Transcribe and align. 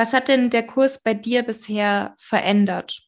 Was 0.00 0.14
hat 0.14 0.28
denn 0.28 0.48
der 0.48 0.66
Kurs 0.66 1.02
bei 1.02 1.12
dir 1.12 1.42
bisher 1.42 2.14
verändert? 2.16 3.02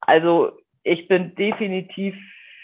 Also 0.00 0.52
ich 0.82 1.08
bin 1.08 1.34
definitiv 1.34 2.14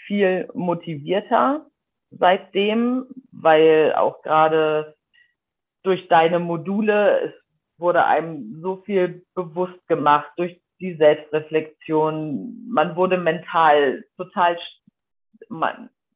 viel 0.05 0.47
motivierter 0.53 1.65
seitdem, 2.11 3.07
weil 3.31 3.95
auch 3.95 4.21
gerade 4.21 4.95
durch 5.81 6.07
deine 6.07 6.37
Module, 6.37 7.21
es 7.21 7.33
wurde 7.79 8.05
einem 8.05 8.61
so 8.61 8.83
viel 8.85 9.25
bewusst 9.33 9.87
gemacht 9.87 10.29
durch 10.37 10.61
die 10.79 10.93
Selbstreflexion. 10.93 12.69
Man 12.69 12.95
wurde 12.95 13.17
mental 13.17 14.03
total 14.17 14.55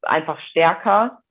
einfach 0.04 0.40
stärker 0.52 1.24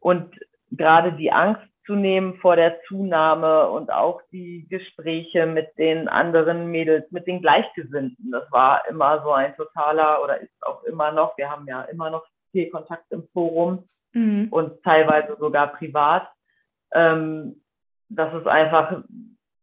und 0.00 0.34
gerade 0.72 1.12
die 1.12 1.30
Angst 1.30 1.67
zu 1.88 1.94
nehmen 1.94 2.36
vor 2.36 2.54
der 2.54 2.82
Zunahme 2.82 3.70
und 3.70 3.90
auch 3.90 4.20
die 4.30 4.66
Gespräche 4.68 5.46
mit 5.46 5.70
den 5.78 6.06
anderen 6.06 6.70
Mädels, 6.70 7.10
mit 7.10 7.26
den 7.26 7.40
Gleichgesinnten. 7.40 8.30
Das 8.30 8.44
war 8.52 8.86
immer 8.90 9.22
so 9.22 9.32
ein 9.32 9.56
totaler 9.56 10.22
oder 10.22 10.38
ist 10.38 10.52
auch 10.60 10.84
immer 10.84 11.12
noch, 11.12 11.38
wir 11.38 11.50
haben 11.50 11.66
ja 11.66 11.80
immer 11.84 12.10
noch 12.10 12.26
viel 12.52 12.68
Kontakt 12.68 13.10
im 13.10 13.26
Forum 13.32 13.88
mhm. 14.12 14.48
und 14.50 14.82
teilweise 14.82 15.38
sogar 15.40 15.68
privat. 15.68 16.28
Ähm, 16.92 17.62
dass 18.10 18.34
es 18.34 18.46
einfach 18.46 19.02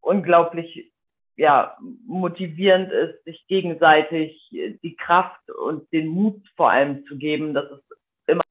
unglaublich 0.02 0.92
ja, 1.36 1.78
motivierend 2.08 2.92
ist, 2.92 3.24
sich 3.26 3.46
gegenseitig 3.48 4.50
die 4.52 4.96
Kraft 4.96 5.52
und 5.52 5.92
den 5.92 6.08
Mut 6.08 6.42
vor 6.56 6.72
allem 6.72 7.06
zu 7.06 7.18
geben, 7.18 7.54
dass 7.54 7.70
es 7.72 7.82
immer 8.26 8.42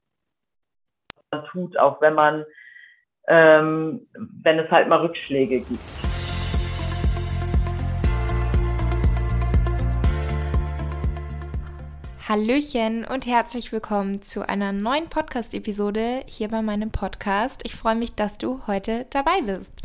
tut, 1.50 1.77
auch 1.78 2.00
wenn 2.00 2.14
man, 2.14 2.44
ähm, 3.28 4.06
wenn 4.42 4.59
es 4.59 4.70
halt 4.70 4.88
mal 4.88 5.01
Rückschläge 5.01 5.60
gibt. 5.60 5.80
Hallöchen 12.27 13.05
und 13.05 13.27
herzlich 13.27 13.70
willkommen 13.70 14.22
zu 14.22 14.48
einer 14.48 14.72
neuen 14.72 15.11
Podcast-Episode 15.11 16.22
hier 16.27 16.48
bei 16.48 16.62
meinem 16.62 16.91
Podcast. 16.91 17.61
Ich 17.64 17.75
freue 17.75 17.97
mich, 17.97 18.14
dass 18.14 18.39
du 18.39 18.62
heute 18.66 19.05
dabei 19.11 19.42
bist. 19.42 19.83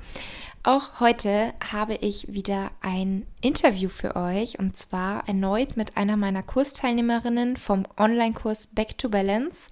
Auch 0.63 0.99
heute 0.99 1.53
habe 1.71 1.95
ich 1.95 2.33
wieder 2.33 2.71
ein 2.81 3.25
Interview 3.41 3.89
für 3.89 4.15
euch 4.15 4.57
und 4.57 4.77
zwar 4.77 5.27
erneut 5.27 5.77
mit 5.77 5.97
einer 5.97 6.15
meiner 6.15 6.43
Kursteilnehmerinnen 6.43 7.57
vom 7.57 7.85
Online-Kurs 7.97 8.67
Back 8.67 8.97
to 8.97 9.09
Balance. 9.09 9.69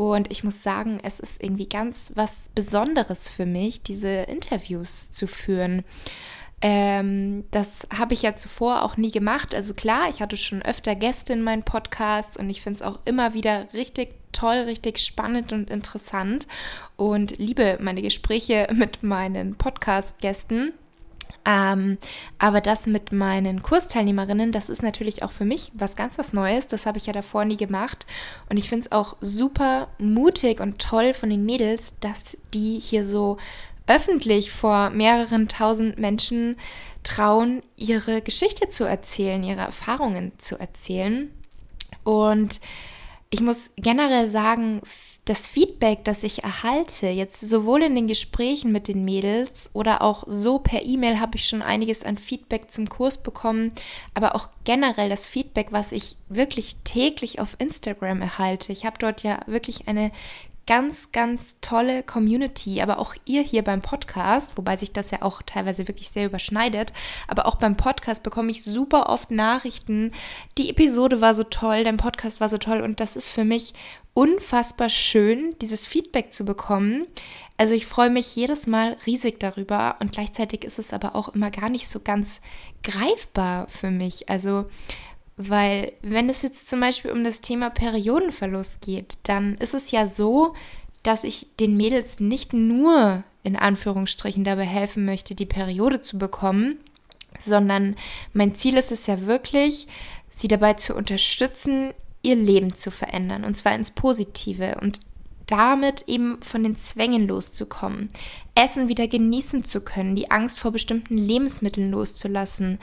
Und 0.00 0.30
ich 0.30 0.44
muss 0.44 0.62
sagen, 0.62 0.98
es 1.02 1.20
ist 1.20 1.44
irgendwie 1.44 1.68
ganz 1.68 2.12
was 2.14 2.48
Besonderes 2.54 3.28
für 3.28 3.44
mich, 3.44 3.82
diese 3.82 4.08
Interviews 4.08 5.10
zu 5.10 5.26
führen. 5.26 5.84
Ähm, 6.62 7.44
das 7.50 7.86
habe 7.94 8.14
ich 8.14 8.22
ja 8.22 8.34
zuvor 8.34 8.82
auch 8.82 8.96
nie 8.96 9.10
gemacht. 9.10 9.54
Also 9.54 9.74
klar, 9.74 10.08
ich 10.08 10.22
hatte 10.22 10.38
schon 10.38 10.62
öfter 10.62 10.94
Gäste 10.94 11.34
in 11.34 11.42
meinen 11.42 11.64
Podcasts 11.64 12.38
und 12.38 12.48
ich 12.48 12.62
finde 12.62 12.78
es 12.78 12.82
auch 12.82 13.00
immer 13.04 13.34
wieder 13.34 13.70
richtig 13.74 14.14
toll, 14.32 14.56
richtig 14.60 15.00
spannend 15.00 15.52
und 15.52 15.68
interessant 15.68 16.46
und 16.96 17.36
liebe 17.36 17.76
meine 17.78 18.00
Gespräche 18.00 18.68
mit 18.74 19.02
meinen 19.02 19.56
Podcast-Gästen. 19.56 20.72
Ähm, 21.44 21.98
aber 22.38 22.60
das 22.60 22.86
mit 22.86 23.12
meinen 23.12 23.62
Kursteilnehmerinnen, 23.62 24.52
das 24.52 24.68
ist 24.68 24.82
natürlich 24.82 25.22
auch 25.22 25.32
für 25.32 25.44
mich 25.44 25.72
was 25.74 25.96
ganz 25.96 26.18
was 26.18 26.32
Neues. 26.32 26.66
Das 26.66 26.86
habe 26.86 26.98
ich 26.98 27.06
ja 27.06 27.12
davor 27.12 27.44
nie 27.44 27.56
gemacht. 27.56 28.06
Und 28.48 28.56
ich 28.56 28.68
finde 28.68 28.86
es 28.86 28.92
auch 28.92 29.16
super 29.20 29.88
mutig 29.98 30.60
und 30.60 30.78
toll 30.80 31.14
von 31.14 31.30
den 31.30 31.44
Mädels, 31.44 31.98
dass 32.00 32.36
die 32.52 32.78
hier 32.78 33.04
so 33.04 33.38
öffentlich 33.86 34.50
vor 34.50 34.90
mehreren 34.90 35.48
tausend 35.48 35.98
Menschen 35.98 36.56
trauen, 37.02 37.62
ihre 37.76 38.20
Geschichte 38.20 38.68
zu 38.68 38.84
erzählen, 38.84 39.42
ihre 39.42 39.62
Erfahrungen 39.62 40.32
zu 40.38 40.58
erzählen. 40.60 41.30
Und 42.04 42.60
ich 43.30 43.40
muss 43.40 43.70
generell 43.76 44.26
sagen, 44.26 44.82
das 45.30 45.46
Feedback, 45.46 46.04
das 46.04 46.24
ich 46.24 46.42
erhalte, 46.42 47.06
jetzt 47.06 47.38
sowohl 47.38 47.84
in 47.84 47.94
den 47.94 48.08
Gesprächen 48.08 48.72
mit 48.72 48.88
den 48.88 49.04
Mädels 49.04 49.70
oder 49.74 50.02
auch 50.02 50.24
so 50.26 50.58
per 50.58 50.84
E-Mail 50.84 51.20
habe 51.20 51.36
ich 51.36 51.46
schon 51.46 51.62
einiges 51.62 52.02
an 52.02 52.18
Feedback 52.18 52.68
zum 52.68 52.88
Kurs 52.88 53.22
bekommen, 53.22 53.72
aber 54.12 54.34
auch 54.34 54.48
generell 54.64 55.08
das 55.08 55.28
Feedback, 55.28 55.68
was 55.70 55.92
ich 55.92 56.16
wirklich 56.28 56.78
täglich 56.82 57.38
auf 57.38 57.54
Instagram 57.60 58.22
erhalte. 58.22 58.72
Ich 58.72 58.84
habe 58.84 58.98
dort 58.98 59.22
ja 59.22 59.38
wirklich 59.46 59.86
eine 59.86 60.10
ganz, 60.70 61.10
ganz 61.10 61.56
tolle 61.60 62.04
Community, 62.04 62.80
aber 62.80 63.00
auch 63.00 63.16
ihr 63.24 63.42
hier 63.42 63.64
beim 63.64 63.80
Podcast, 63.80 64.52
wobei 64.54 64.76
sich 64.76 64.92
das 64.92 65.10
ja 65.10 65.22
auch 65.22 65.42
teilweise 65.42 65.88
wirklich 65.88 66.10
sehr 66.10 66.26
überschneidet, 66.26 66.92
aber 67.26 67.46
auch 67.46 67.56
beim 67.56 67.76
Podcast 67.76 68.22
bekomme 68.22 68.52
ich 68.52 68.62
super 68.62 69.08
oft 69.08 69.32
Nachrichten, 69.32 70.12
die 70.58 70.70
Episode 70.70 71.20
war 71.20 71.34
so 71.34 71.42
toll, 71.42 71.82
dein 71.82 71.96
Podcast 71.96 72.38
war 72.40 72.48
so 72.48 72.56
toll 72.56 72.82
und 72.82 73.00
das 73.00 73.16
ist 73.16 73.26
für 73.26 73.44
mich 73.44 73.74
unfassbar 74.14 74.90
schön, 74.90 75.56
dieses 75.60 75.88
Feedback 75.88 76.32
zu 76.32 76.44
bekommen. 76.44 77.08
Also 77.56 77.74
ich 77.74 77.86
freue 77.86 78.10
mich 78.10 78.36
jedes 78.36 78.68
Mal 78.68 78.96
riesig 79.06 79.40
darüber 79.40 79.96
und 79.98 80.12
gleichzeitig 80.12 80.64
ist 80.64 80.78
es 80.78 80.92
aber 80.92 81.16
auch 81.16 81.30
immer 81.30 81.50
gar 81.50 81.68
nicht 81.68 81.88
so 81.88 81.98
ganz 81.98 82.42
greifbar 82.84 83.66
für 83.68 83.90
mich. 83.90 84.28
Also 84.28 84.66
weil 85.48 85.92
wenn 86.02 86.28
es 86.28 86.42
jetzt 86.42 86.68
zum 86.68 86.80
Beispiel 86.80 87.10
um 87.10 87.24
das 87.24 87.40
Thema 87.40 87.70
Periodenverlust 87.70 88.82
geht, 88.82 89.16
dann 89.22 89.54
ist 89.56 89.74
es 89.74 89.90
ja 89.90 90.06
so, 90.06 90.54
dass 91.02 91.24
ich 91.24 91.46
den 91.58 91.76
Mädels 91.76 92.20
nicht 92.20 92.52
nur 92.52 93.24
in 93.42 93.56
Anführungsstrichen 93.56 94.44
dabei 94.44 94.64
helfen 94.64 95.06
möchte, 95.06 95.34
die 95.34 95.46
Periode 95.46 96.02
zu 96.02 96.18
bekommen, 96.18 96.78
sondern 97.38 97.96
mein 98.34 98.54
Ziel 98.54 98.76
ist 98.76 98.92
es 98.92 99.06
ja 99.06 99.26
wirklich, 99.26 99.86
sie 100.30 100.48
dabei 100.48 100.74
zu 100.74 100.94
unterstützen, 100.94 101.92
ihr 102.22 102.36
Leben 102.36 102.76
zu 102.76 102.90
verändern 102.90 103.44
und 103.44 103.56
zwar 103.56 103.74
ins 103.74 103.92
Positive. 103.92 104.78
Und 104.82 105.00
damit 105.50 106.02
eben 106.06 106.40
von 106.42 106.62
den 106.62 106.76
Zwängen 106.76 107.26
loszukommen, 107.26 108.08
Essen 108.54 108.88
wieder 108.88 109.08
genießen 109.08 109.64
zu 109.64 109.80
können, 109.80 110.14
die 110.14 110.30
Angst 110.30 110.60
vor 110.60 110.70
bestimmten 110.70 111.16
Lebensmitteln 111.16 111.90
loszulassen, 111.90 112.78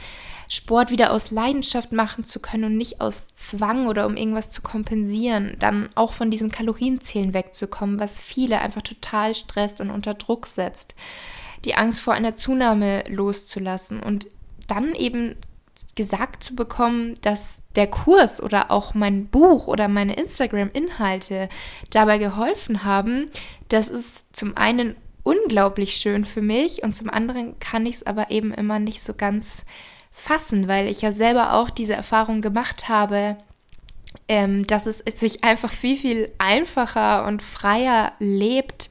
Sport 0.49 0.91
wieder 0.91 1.11
aus 1.11 1.31
Leidenschaft 1.31 1.91
machen 1.91 2.25
zu 2.25 2.39
können 2.39 2.65
und 2.65 2.77
nicht 2.77 2.99
aus 2.99 3.27
Zwang 3.35 3.87
oder 3.87 4.05
um 4.05 4.17
irgendwas 4.17 4.49
zu 4.49 4.61
kompensieren, 4.61 5.55
dann 5.59 5.89
auch 5.95 6.11
von 6.11 6.29
diesem 6.29 6.51
Kalorienzählen 6.51 7.33
wegzukommen, 7.33 7.99
was 7.99 8.19
viele 8.19 8.59
einfach 8.59 8.81
total 8.81 9.33
stresst 9.33 9.79
und 9.79 9.89
unter 9.89 10.13
Druck 10.13 10.47
setzt, 10.47 10.95
die 11.63 11.75
Angst 11.75 12.01
vor 12.01 12.13
einer 12.13 12.35
Zunahme 12.35 13.03
loszulassen 13.07 14.01
und 14.01 14.27
dann 14.67 14.93
eben 14.93 15.35
gesagt 15.95 16.43
zu 16.43 16.55
bekommen, 16.55 17.15
dass 17.21 17.61
der 17.75 17.87
Kurs 17.87 18.41
oder 18.41 18.71
auch 18.71 18.93
mein 18.93 19.27
Buch 19.27 19.67
oder 19.67 19.87
meine 19.87 20.15
Instagram-Inhalte 20.15 21.49
dabei 21.89 22.17
geholfen 22.17 22.83
haben, 22.83 23.29
das 23.69 23.89
ist 23.89 24.35
zum 24.35 24.55
einen 24.57 24.95
unglaublich 25.23 25.97
schön 25.97 26.23
für 26.23 26.41
mich 26.41 26.83
und 26.83 26.95
zum 26.95 27.09
anderen 27.09 27.59
kann 27.59 27.85
ich 27.85 27.95
es 27.95 28.07
aber 28.07 28.31
eben 28.31 28.53
immer 28.53 28.79
nicht 28.79 29.01
so 29.01 29.13
ganz 29.13 29.65
fassen, 30.11 30.67
weil 30.67 30.87
ich 30.87 31.01
ja 31.01 31.11
selber 31.11 31.53
auch 31.53 31.69
diese 31.69 31.93
Erfahrung 31.93 32.41
gemacht 32.41 32.87
habe, 32.89 33.37
ähm, 34.27 34.65
dass 34.67 34.85
es 34.85 34.99
sich 34.99 35.43
einfach 35.43 35.71
viel, 35.71 35.97
viel 35.97 36.31
einfacher 36.37 37.25
und 37.25 37.41
freier 37.41 38.13
lebt, 38.19 38.89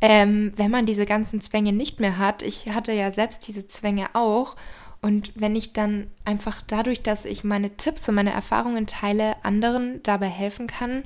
ähm, 0.00 0.52
wenn 0.56 0.70
man 0.70 0.86
diese 0.86 1.06
ganzen 1.06 1.40
Zwänge 1.40 1.72
nicht 1.72 2.00
mehr 2.00 2.18
hat. 2.18 2.42
Ich 2.42 2.68
hatte 2.70 2.92
ja 2.92 3.12
selbst 3.12 3.46
diese 3.46 3.66
Zwänge 3.66 4.06
auch 4.14 4.56
und 5.02 5.32
wenn 5.34 5.56
ich 5.56 5.72
dann 5.72 6.06
einfach 6.24 6.62
dadurch, 6.66 7.02
dass 7.02 7.24
ich 7.24 7.42
meine 7.42 7.76
Tipps 7.76 8.08
und 8.08 8.14
meine 8.14 8.32
Erfahrungen 8.32 8.86
teile, 8.86 9.34
anderen 9.44 10.00
dabei 10.04 10.28
helfen 10.28 10.68
kann, 10.68 11.04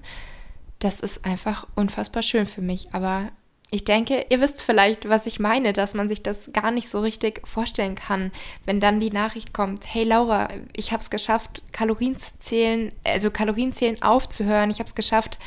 das 0.78 1.00
ist 1.00 1.24
einfach 1.24 1.66
unfassbar 1.74 2.22
schön 2.22 2.44
für 2.44 2.60
mich. 2.60 2.88
Aber 2.92 3.30
ich 3.70 3.84
denke, 3.84 4.26
ihr 4.28 4.40
wisst 4.42 4.62
vielleicht, 4.62 5.08
was 5.08 5.26
ich 5.26 5.40
meine, 5.40 5.72
dass 5.72 5.94
man 5.94 6.08
sich 6.08 6.22
das 6.22 6.50
gar 6.52 6.70
nicht 6.70 6.90
so 6.90 7.00
richtig 7.00 7.40
vorstellen 7.48 7.94
kann, 7.94 8.32
wenn 8.66 8.80
dann 8.80 9.00
die 9.00 9.10
Nachricht 9.10 9.54
kommt, 9.54 9.92
hey 9.92 10.04
Laura, 10.04 10.50
ich 10.74 10.92
habe 10.92 11.02
es 11.02 11.08
geschafft, 11.08 11.62
Kalorien 11.72 12.18
zu 12.18 12.38
zählen, 12.38 12.92
also 13.02 13.30
Kalorienzählen 13.30 14.02
aufzuhören, 14.02 14.70
ich 14.70 14.78
habe 14.78 14.88
es 14.88 14.94
geschafft, 14.94 15.38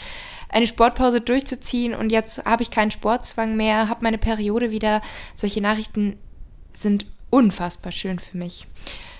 eine 0.49 0.65
Sportpause 0.65 1.21
durchzuziehen 1.21 1.93
und 1.93 2.09
jetzt 2.09 2.43
habe 2.45 2.63
ich 2.63 2.71
keinen 2.71 2.89
Sportzwang 2.89 3.55
mehr, 3.55 3.87
habe 3.87 4.03
meine 4.03 4.17
Periode 4.17 4.71
wieder. 4.71 5.01
Solche 5.35 5.61
Nachrichten 5.61 6.17
sind 6.73 7.05
unfassbar 7.29 7.91
schön 7.91 8.19
für 8.19 8.37
mich. 8.37 8.67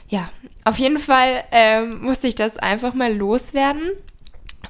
Ja, 0.08 0.30
auf 0.66 0.78
jeden 0.78 0.98
Fall 0.98 1.44
ähm, 1.52 2.02
musste 2.02 2.28
ich 2.28 2.36
das 2.36 2.58
einfach 2.58 2.94
mal 2.94 3.14
loswerden. 3.16 3.92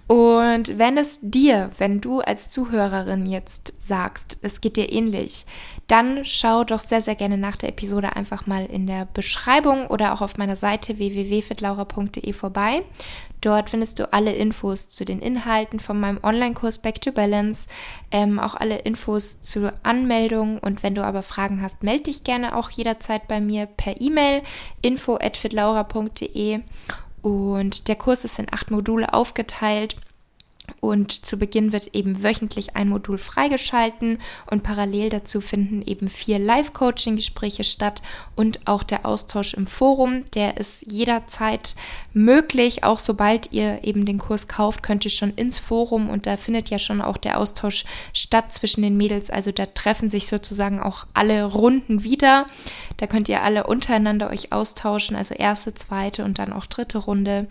Und 0.07 0.77
wenn 0.77 0.97
es 0.97 1.19
dir, 1.21 1.71
wenn 1.77 2.01
du 2.01 2.19
als 2.19 2.49
Zuhörerin 2.49 3.25
jetzt 3.25 3.73
sagst, 3.79 4.37
es 4.41 4.59
geht 4.59 4.75
dir 4.75 4.91
ähnlich, 4.91 5.45
dann 5.89 6.23
schau 6.23 6.63
doch 6.63 6.81
sehr, 6.81 7.01
sehr 7.01 7.15
gerne 7.15 7.37
nach 7.37 7.57
der 7.57 7.69
Episode 7.69 8.15
einfach 8.15 8.45
mal 8.45 8.65
in 8.67 8.85
der 8.85 9.07
Beschreibung 9.11 9.87
oder 9.87 10.13
auch 10.13 10.21
auf 10.21 10.37
meiner 10.37 10.55
Seite 10.55 10.99
www.fitlaura.de 10.99 12.31
vorbei. 12.33 12.83
Dort 13.41 13.71
findest 13.71 13.97
du 13.97 14.13
alle 14.13 14.33
Infos 14.33 14.89
zu 14.89 15.03
den 15.03 15.19
Inhalten 15.19 15.79
von 15.79 15.99
meinem 15.99 16.19
Online-Kurs 16.21 16.77
Back 16.79 17.01
to 17.01 17.11
Balance, 17.11 17.67
ähm, 18.11 18.37
auch 18.37 18.53
alle 18.53 18.79
Infos 18.79 19.41
zur 19.41 19.73
Anmeldung. 19.81 20.59
Und 20.59 20.83
wenn 20.83 20.93
du 20.93 21.03
aber 21.03 21.23
Fragen 21.23 21.61
hast, 21.63 21.81
melde 21.81 22.03
dich 22.03 22.23
gerne 22.23 22.55
auch 22.55 22.69
jederzeit 22.69 23.27
bei 23.27 23.41
mir 23.41 23.65
per 23.65 23.99
E-Mail 23.99 24.43
info@fitlaura.de. 24.81 26.59
Und 27.21 27.87
der 27.87 27.95
Kurs 27.95 28.23
ist 28.25 28.37
in 28.37 28.47
acht 28.51 28.69
Module 28.69 29.11
aufgeteilt. 29.13 29.95
Und 30.79 31.25
zu 31.25 31.37
Beginn 31.37 31.73
wird 31.73 31.93
eben 31.93 32.23
wöchentlich 32.23 32.75
ein 32.75 32.89
Modul 32.89 33.17
freigeschalten 33.17 34.19
und 34.49 34.63
parallel 34.63 35.09
dazu 35.09 35.41
finden 35.41 35.81
eben 35.81 36.09
vier 36.09 36.39
Live-Coaching-Gespräche 36.39 37.63
statt 37.63 38.01
und 38.35 38.59
auch 38.65 38.83
der 38.83 39.05
Austausch 39.05 39.53
im 39.53 39.67
Forum. 39.67 40.25
Der 40.33 40.57
ist 40.57 40.91
jederzeit 40.91 41.75
möglich. 42.13 42.83
Auch 42.83 42.99
sobald 42.99 43.51
ihr 43.51 43.83
eben 43.83 44.05
den 44.05 44.17
Kurs 44.19 44.47
kauft, 44.47 44.83
könnt 44.83 45.05
ihr 45.05 45.11
schon 45.11 45.33
ins 45.33 45.57
Forum 45.57 46.09
und 46.09 46.25
da 46.25 46.37
findet 46.37 46.69
ja 46.69 46.79
schon 46.79 47.01
auch 47.01 47.17
der 47.17 47.39
Austausch 47.39 47.85
statt 48.13 48.53
zwischen 48.53 48.81
den 48.81 48.97
Mädels. 48.97 49.29
Also 49.29 49.51
da 49.51 49.65
treffen 49.65 50.09
sich 50.09 50.27
sozusagen 50.27 50.79
auch 50.79 51.05
alle 51.13 51.45
Runden 51.45 52.03
wieder. 52.03 52.45
Da 52.97 53.07
könnt 53.07 53.29
ihr 53.29 53.43
alle 53.43 53.67
untereinander 53.67 54.29
euch 54.29 54.51
austauschen, 54.51 55.15
also 55.15 55.33
erste, 55.35 55.73
zweite 55.73 56.23
und 56.23 56.39
dann 56.39 56.53
auch 56.53 56.65
dritte 56.65 56.97
Runde. 56.97 57.47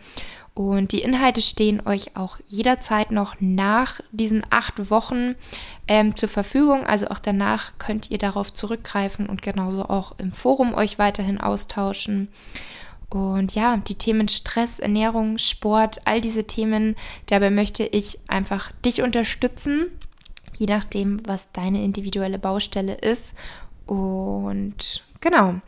Und 0.58 0.90
die 0.90 1.02
Inhalte 1.02 1.40
stehen 1.40 1.86
euch 1.86 2.16
auch 2.16 2.38
jederzeit 2.48 3.12
noch 3.12 3.36
nach 3.38 4.00
diesen 4.10 4.44
acht 4.50 4.90
Wochen 4.90 5.36
ähm, 5.86 6.16
zur 6.16 6.28
Verfügung. 6.28 6.84
Also 6.84 7.06
auch 7.10 7.20
danach 7.20 7.74
könnt 7.78 8.10
ihr 8.10 8.18
darauf 8.18 8.52
zurückgreifen 8.52 9.28
und 9.28 9.40
genauso 9.40 9.84
auch 9.84 10.18
im 10.18 10.32
Forum 10.32 10.74
euch 10.74 10.98
weiterhin 10.98 11.40
austauschen. 11.40 12.26
Und 13.08 13.54
ja, 13.54 13.76
die 13.76 13.94
Themen 13.94 14.26
Stress, 14.26 14.80
Ernährung, 14.80 15.38
Sport, 15.38 16.00
all 16.06 16.20
diese 16.20 16.42
Themen, 16.42 16.96
dabei 17.26 17.50
möchte 17.50 17.84
ich 17.84 18.18
einfach 18.26 18.72
dich 18.84 19.02
unterstützen, 19.02 19.86
je 20.58 20.66
nachdem, 20.66 21.24
was 21.24 21.52
deine 21.52 21.84
individuelle 21.84 22.40
Baustelle 22.40 22.94
ist. 22.96 23.32
Und 23.86 25.04
genau. 25.20 25.60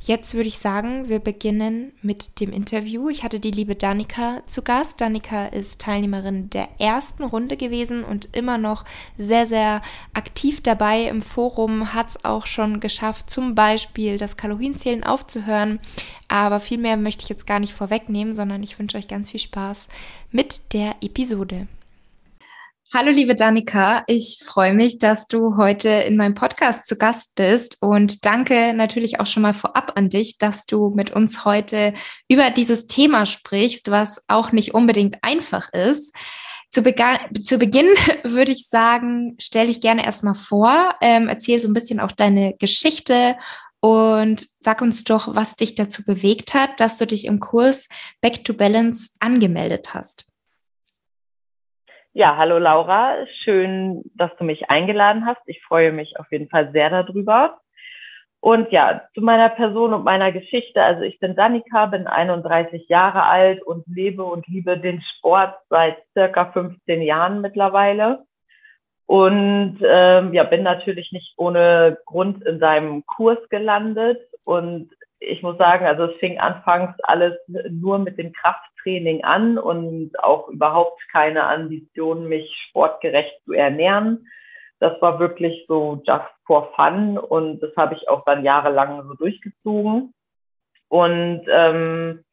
Jetzt 0.00 0.34
würde 0.34 0.48
ich 0.48 0.58
sagen, 0.58 1.08
wir 1.08 1.18
beginnen 1.18 1.92
mit 2.02 2.40
dem 2.40 2.52
Interview. 2.52 3.08
Ich 3.08 3.24
hatte 3.24 3.40
die 3.40 3.50
liebe 3.50 3.74
Danika 3.74 4.42
zu 4.46 4.62
Gast. 4.62 5.00
Danika 5.00 5.46
ist 5.46 5.80
Teilnehmerin 5.80 6.50
der 6.50 6.68
ersten 6.78 7.24
Runde 7.24 7.56
gewesen 7.56 8.04
und 8.04 8.36
immer 8.36 8.58
noch 8.58 8.84
sehr, 9.18 9.46
sehr 9.46 9.82
aktiv 10.14 10.62
dabei 10.62 11.02
im 11.08 11.20
Forum, 11.20 11.94
hat 11.94 12.10
es 12.10 12.24
auch 12.24 12.46
schon 12.46 12.80
geschafft, 12.80 13.28
zum 13.28 13.54
Beispiel 13.54 14.18
das 14.18 14.36
Kalorienzählen 14.36 15.02
aufzuhören. 15.02 15.80
Aber 16.28 16.60
viel 16.60 16.78
mehr 16.78 16.96
möchte 16.96 17.24
ich 17.24 17.28
jetzt 17.28 17.46
gar 17.46 17.58
nicht 17.58 17.72
vorwegnehmen, 17.72 18.32
sondern 18.32 18.62
ich 18.62 18.78
wünsche 18.78 18.96
euch 18.96 19.08
ganz 19.08 19.30
viel 19.30 19.40
Spaß 19.40 19.88
mit 20.30 20.72
der 20.72 20.94
Episode. 21.00 21.66
Hallo, 22.90 23.10
liebe 23.10 23.34
Danika. 23.34 24.02
Ich 24.06 24.38
freue 24.42 24.72
mich, 24.72 24.98
dass 24.98 25.26
du 25.26 25.58
heute 25.58 25.90
in 25.90 26.16
meinem 26.16 26.32
Podcast 26.32 26.86
zu 26.86 26.96
Gast 26.96 27.34
bist 27.34 27.76
und 27.82 28.24
danke 28.24 28.72
natürlich 28.72 29.20
auch 29.20 29.26
schon 29.26 29.42
mal 29.42 29.52
vorab 29.52 29.92
an 29.96 30.08
dich, 30.08 30.38
dass 30.38 30.64
du 30.64 30.88
mit 30.96 31.10
uns 31.10 31.44
heute 31.44 31.92
über 32.28 32.50
dieses 32.50 32.86
Thema 32.86 33.26
sprichst, 33.26 33.90
was 33.90 34.24
auch 34.28 34.52
nicht 34.52 34.72
unbedingt 34.72 35.18
einfach 35.20 35.70
ist. 35.74 36.14
Zu, 36.70 36.82
zu 36.82 37.58
Beginn 37.58 37.88
würde 38.22 38.52
ich 38.52 38.68
sagen, 38.68 39.36
stell 39.38 39.66
dich 39.66 39.82
gerne 39.82 40.06
erstmal 40.06 40.34
vor, 40.34 40.94
ähm, 41.02 41.28
erzähl 41.28 41.60
so 41.60 41.68
ein 41.68 41.74
bisschen 41.74 42.00
auch 42.00 42.12
deine 42.12 42.54
Geschichte 42.54 43.36
und 43.80 44.48
sag 44.60 44.80
uns 44.80 45.04
doch, 45.04 45.34
was 45.34 45.56
dich 45.56 45.74
dazu 45.74 46.04
bewegt 46.04 46.54
hat, 46.54 46.80
dass 46.80 46.96
du 46.96 47.06
dich 47.06 47.26
im 47.26 47.38
Kurs 47.38 47.86
Back 48.22 48.44
to 48.44 48.54
Balance 48.54 49.10
angemeldet 49.20 49.92
hast. 49.92 50.27
Ja, 52.18 52.36
hallo 52.36 52.58
Laura, 52.58 53.14
schön, 53.44 54.02
dass 54.16 54.34
du 54.38 54.44
mich 54.44 54.68
eingeladen 54.70 55.24
hast. 55.24 55.40
Ich 55.46 55.62
freue 55.62 55.92
mich 55.92 56.18
auf 56.18 56.26
jeden 56.32 56.48
Fall 56.48 56.72
sehr 56.72 56.90
darüber. 56.90 57.60
Und 58.40 58.72
ja, 58.72 59.02
zu 59.14 59.20
meiner 59.20 59.50
Person 59.50 59.94
und 59.94 60.02
meiner 60.02 60.32
Geschichte. 60.32 60.82
Also 60.82 61.02
ich 61.02 61.20
bin 61.20 61.36
Danika, 61.36 61.86
bin 61.86 62.08
31 62.08 62.88
Jahre 62.88 63.22
alt 63.22 63.62
und 63.62 63.86
lebe 63.86 64.24
und 64.24 64.48
liebe 64.48 64.76
den 64.78 65.00
Sport 65.00 65.54
seit 65.70 65.96
circa 66.12 66.46
15 66.46 67.02
Jahren 67.02 67.40
mittlerweile. 67.40 68.24
Und 69.06 69.78
ähm, 69.86 70.34
ja, 70.34 70.42
bin 70.42 70.64
natürlich 70.64 71.12
nicht 71.12 71.34
ohne 71.36 71.98
Grund 72.04 72.44
in 72.44 72.58
deinem 72.58 73.06
Kurs 73.06 73.38
gelandet. 73.48 74.18
Und 74.44 74.90
ich 75.20 75.42
muss 75.42 75.58
sagen, 75.58 75.84
also 75.86 76.04
es 76.04 76.16
fing 76.18 76.38
anfangs 76.38 76.94
alles 77.02 77.34
nur 77.70 77.98
mit 77.98 78.18
dem 78.18 78.32
Krafttraining 78.32 79.24
an 79.24 79.58
und 79.58 80.12
auch 80.22 80.48
überhaupt 80.48 81.00
keine 81.10 81.46
Ambition, 81.46 82.28
mich 82.28 82.50
sportgerecht 82.68 83.34
zu 83.44 83.52
ernähren. 83.52 84.26
Das 84.80 85.00
war 85.02 85.18
wirklich 85.18 85.64
so 85.66 86.02
just 86.06 86.24
for 86.46 86.72
fun 86.76 87.18
und 87.18 87.60
das 87.60 87.74
habe 87.76 87.94
ich 87.94 88.08
auch 88.08 88.24
dann 88.24 88.44
jahrelang 88.44 89.06
so 89.08 89.14
durchgezogen. 89.14 90.14
Und 90.88 91.42
ähm, 91.50 92.24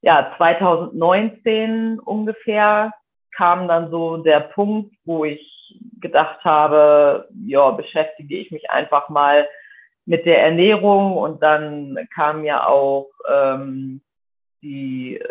ja, 0.00 0.32
2019 0.38 2.00
ungefähr 2.00 2.92
kam 3.36 3.68
dann 3.68 3.90
so 3.90 4.16
der 4.16 4.40
Punkt, 4.40 4.94
wo 5.04 5.24
ich 5.24 5.78
gedacht 6.00 6.42
habe, 6.42 7.28
ja, 7.46 7.70
beschäftige 7.70 8.38
ich 8.38 8.50
mich 8.50 8.70
einfach 8.70 9.08
mal 9.10 9.46
mit 10.10 10.26
der 10.26 10.42
Ernährung 10.42 11.16
und 11.16 11.40
dann 11.40 11.96
kam 12.12 12.44
ja 12.44 12.66
auch 12.66 13.06
ähm, 13.32 14.00
die 14.60 15.22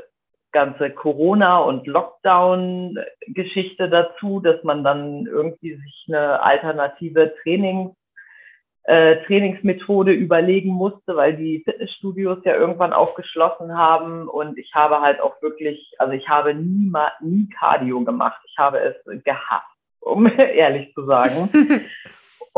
ganze 0.53 0.89
Corona- 0.89 1.57
und 1.57 1.85
Lockdown-Geschichte 1.85 3.89
dazu, 3.89 4.39
dass 4.39 4.63
man 4.63 4.85
dann 4.85 5.25
irgendwie 5.25 5.75
sich 5.75 6.05
eine 6.07 6.41
alternative 6.41 7.33
Training, 7.43 7.93
äh, 8.83 9.17
Trainingsmethode 9.25 10.13
überlegen 10.13 10.71
musste, 10.71 11.17
weil 11.17 11.35
die 11.35 11.61
Fitnessstudios 11.65 12.37
ja 12.45 12.55
irgendwann 12.55 12.93
auch 12.93 13.15
geschlossen 13.15 13.77
haben. 13.77 14.29
Und 14.29 14.57
ich 14.57 14.73
habe 14.73 15.01
halt 15.01 15.19
auch 15.19 15.41
wirklich, 15.41 15.93
also 15.97 16.13
ich 16.13 16.29
habe 16.29 16.53
nie, 16.53 16.89
nie 17.19 17.49
Cardio 17.49 18.05
gemacht. 18.05 18.39
Ich 18.45 18.57
habe 18.57 18.79
es 18.79 18.95
gehasst, 19.25 19.67
um 19.99 20.25
ehrlich 20.37 20.93
zu 20.93 21.05
sagen. 21.05 21.49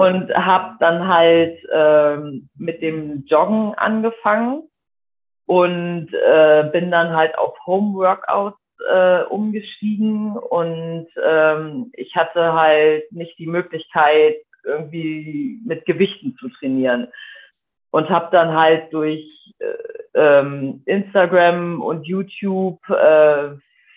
und 0.01 0.33
habe 0.33 0.77
dann 0.80 1.07
halt 1.07 1.59
ähm, 1.71 2.50
mit 2.57 2.81
dem 2.81 3.24
Joggen 3.27 3.75
angefangen 3.75 4.63
und 5.45 6.07
äh, 6.12 6.69
bin 6.71 6.89
dann 6.89 7.15
halt 7.15 7.38
auf 7.38 7.56
Home 7.68 7.94
Workouts 7.94 8.57
äh, 8.92 9.21
umgestiegen. 9.24 10.38
Und 10.38 11.07
ähm, 11.24 11.92
ich 11.94 12.15
hatte 12.15 12.53
halt 12.53 13.12
nicht 13.12 13.38
die 13.38 13.45
Möglichkeit 13.45 14.38
irgendwie 14.63 15.59
mit 15.65 15.86
Gewichten 15.86 16.36
zu 16.39 16.50
trainieren. 16.50 17.07
Und 17.92 18.09
habe 18.09 18.30
dann 18.31 18.56
halt 18.56 18.92
durch 18.94 19.54
äh, 19.59 19.65
ähm, 20.15 20.81
Instagram 20.86 21.81
und 21.81 22.07
YouTube 22.07 22.80
äh, 22.90 23.49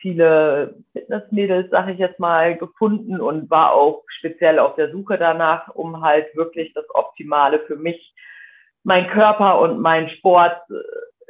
viele 0.04 0.76
Fitnessmädels, 0.92 1.70
sage 1.70 1.92
ich 1.92 1.98
jetzt 1.98 2.20
mal, 2.20 2.58
gefunden 2.58 3.22
und 3.22 3.48
war 3.48 3.72
auch 3.72 4.02
speziell 4.18 4.58
auf 4.58 4.76
der 4.76 4.92
Suche 4.92 5.16
danach, 5.16 5.74
um 5.74 6.02
halt 6.02 6.26
wirklich 6.36 6.74
das 6.74 6.84
Optimale 6.90 7.60
für 7.60 7.76
mich, 7.76 8.14
mein 8.82 9.08
Körper 9.08 9.58
und 9.60 9.80
mein 9.80 10.10
Sport 10.10 10.60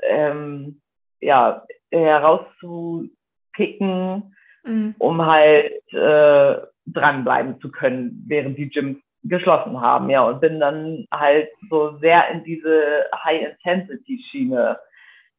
ähm, 0.02 0.80
ja, 1.20 1.64
herauszupicken, 1.92 4.34
mhm. 4.64 4.96
um 4.98 5.24
halt 5.24 5.70
äh, 5.92 6.56
dranbleiben 6.86 7.60
zu 7.60 7.70
können, 7.70 8.24
während 8.26 8.58
die 8.58 8.70
Gyms 8.70 8.98
geschlossen 9.22 9.80
haben, 9.80 10.10
ja, 10.10 10.24
und 10.24 10.40
bin 10.40 10.58
dann 10.58 11.06
halt 11.12 11.48
so 11.70 11.96
sehr 11.98 12.28
in 12.30 12.42
diese 12.42 13.04
High-Intensity-Schiene 13.22 14.80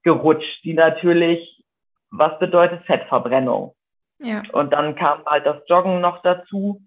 gerutscht, 0.03 0.63
die 0.63 0.73
natürlich 0.73 1.54
was 2.17 2.37
bedeutet 2.39 2.83
Fettverbrennung. 2.85 3.73
Ja. 4.19 4.43
Und 4.53 4.71
dann 4.73 4.95
kam 4.95 5.25
halt 5.25 5.45
das 5.45 5.57
Joggen 5.67 6.01
noch 6.01 6.21
dazu. 6.21 6.81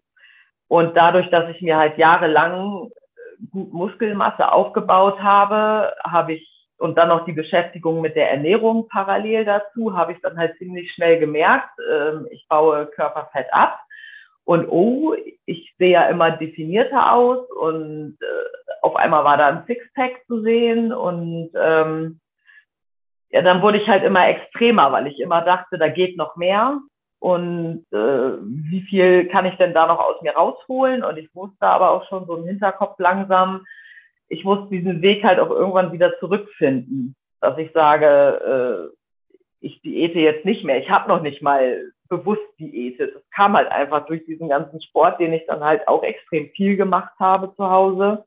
Und 0.69 0.97
dadurch, 0.97 1.31
dass 1.31 1.49
ich 1.51 1.63
mir 1.63 1.77
halt 1.77 1.99
jahrelang 1.99 2.91
äh, 2.91 3.47
gut 3.51 3.73
Muskelmasse 3.73 4.51
aufgebaut 4.51 5.21
habe, 5.21 5.95
habe 6.05 6.35
ich 6.35 6.59
und 6.79 6.97
dann 6.97 7.09
noch 7.09 7.25
die 7.25 7.33
Beschäftigung 7.33 8.01
mit 8.01 8.15
der 8.15 8.31
Ernährung 8.31 8.89
parallel 8.89 9.45
dazu, 9.45 9.97
habe 9.97 10.13
ich 10.13 10.21
dann 10.21 10.39
halt 10.39 10.57
ziemlich 10.59 10.93
schnell 10.93 11.19
gemerkt, 11.19 11.71
äh, 11.81 12.33
ich 12.33 12.47
baue 12.49 12.87
Körperfett 12.87 13.53
ab. 13.53 13.81
Und 14.45 14.67
oh, 14.69 15.15
ich 15.45 15.75
sehe 15.77 15.91
ja 15.91 16.09
immer 16.09 16.31
definierter 16.31 17.13
aus 17.13 17.51
und 17.51 18.17
äh, 18.21 18.77
auf 18.81 18.97
einmal 18.97 19.25
war 19.25 19.37
da 19.37 19.49
ein 19.49 19.65
Sixpack 19.67 20.25
zu 20.27 20.41
sehen 20.41 20.93
und 20.93 21.51
ähm, 21.55 22.21
ja, 23.31 23.43
dann 23.43 23.63
wurde 23.63 23.79
ich 23.79 23.89
halt 23.89 24.05
immer 24.05 24.27
extremer, 24.29 24.93
weil 24.93 25.07
ich 25.07 25.21
immer 25.21 25.43
dachte, 25.43 25.79
da 25.79 25.89
geht 25.89 26.17
noch 26.17 26.37
mehr. 26.37 26.81
und 27.21 27.85
äh, 27.93 28.39
wie 28.41 28.83
viel 28.89 29.27
kann 29.29 29.45
ich 29.47 29.57
denn 29.57 29.75
da 29.75 29.87
noch 29.87 29.99
aus 29.99 30.23
mir 30.23 30.35
rausholen? 30.35 31.03
Und 31.03 31.17
ich 31.19 31.35
wusste 31.35 31.67
aber 31.67 31.91
auch 31.91 32.09
schon 32.09 32.27
so 32.27 32.37
im 32.37 32.47
Hinterkopf 32.47 32.99
langsam, 32.99 33.67
ich 34.29 34.45
muss 34.45 34.69
diesen 34.69 35.03
Weg 35.03 35.25
halt 35.25 35.41
auch 35.41 35.51
irgendwann 35.51 35.93
wieder 35.93 36.19
zurückfinden, 36.21 37.17
dass 37.41 37.59
ich 37.59 37.73
sage, 37.73 38.91
äh, 38.93 38.97
ich 39.61 39.81
diete 39.83 40.21
jetzt 40.21 40.45
nicht 40.45 40.65
mehr. 40.65 40.79
Ich 40.79 40.91
habe 40.91 41.09
noch 41.09 41.23
nicht 41.23 41.43
mal 41.43 41.83
bewusst 42.09 42.47
diätet. 42.59 43.15
Das 43.15 43.23
kam 43.35 43.57
halt 43.57 43.71
einfach 43.71 44.07
durch 44.07 44.25
diesen 44.25 44.49
ganzen 44.49 44.81
Sport, 44.83 45.19
den 45.21 45.33
ich 45.33 45.45
dann 45.47 45.65
halt 45.65 45.87
auch 45.89 46.03
extrem 46.03 46.49
viel 46.51 46.77
gemacht 46.77 47.13
habe 47.19 47.55
zu 47.57 47.69
Hause, 47.69 48.25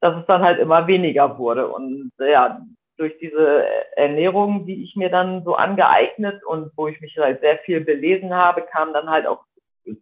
dass 0.00 0.16
es 0.16 0.26
dann 0.26 0.42
halt 0.42 0.58
immer 0.58 0.86
weniger 0.86 1.38
wurde. 1.38 1.68
Und 1.68 2.12
ja, 2.18 2.60
durch 3.00 3.16
diese 3.18 3.64
Ernährung, 3.96 4.66
die 4.66 4.84
ich 4.84 4.94
mir 4.94 5.08
dann 5.08 5.42
so 5.42 5.54
angeeignet 5.54 6.44
und 6.44 6.70
wo 6.76 6.86
ich 6.86 7.00
mich 7.00 7.16
halt 7.16 7.40
sehr 7.40 7.58
viel 7.60 7.80
belesen 7.80 8.34
habe, 8.34 8.60
kam 8.60 8.92
dann 8.92 9.08
halt 9.08 9.26
auch 9.26 9.42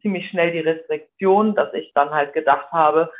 ziemlich 0.02 0.28
schnell 0.28 0.50
die 0.50 0.58
Restriktion, 0.58 1.54
dass 1.54 1.72
ich 1.74 1.92
dann 1.94 2.10
halt 2.10 2.32
gedacht 2.32 2.72
habe, 2.72 3.12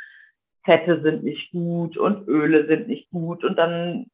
Fette 0.65 1.01
sind 1.01 1.23
nicht 1.23 1.51
gut 1.51 1.97
und 1.97 2.27
Öle 2.27 2.67
sind 2.67 2.89
nicht 2.89 3.09
gut 3.09 3.45
und 3.45 3.55
dann 3.55 4.07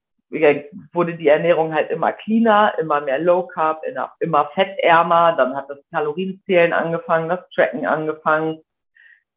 wurde 0.94 1.16
die 1.16 1.30
Ernährung 1.30 1.74
halt 1.74 1.90
immer 1.90 2.14
cleaner, 2.14 2.74
immer 2.78 3.02
mehr 3.02 3.20
Low 3.20 3.48
Carb, 3.48 3.82
immer 4.20 4.50
fettärmer, 4.54 5.34
dann 5.36 5.56
hat 5.56 5.70
das 5.70 5.80
Kalorienzählen 5.92 6.74
angefangen, 6.74 7.30
das 7.30 7.50
Tracken 7.56 7.88
angefangen. 7.88 8.62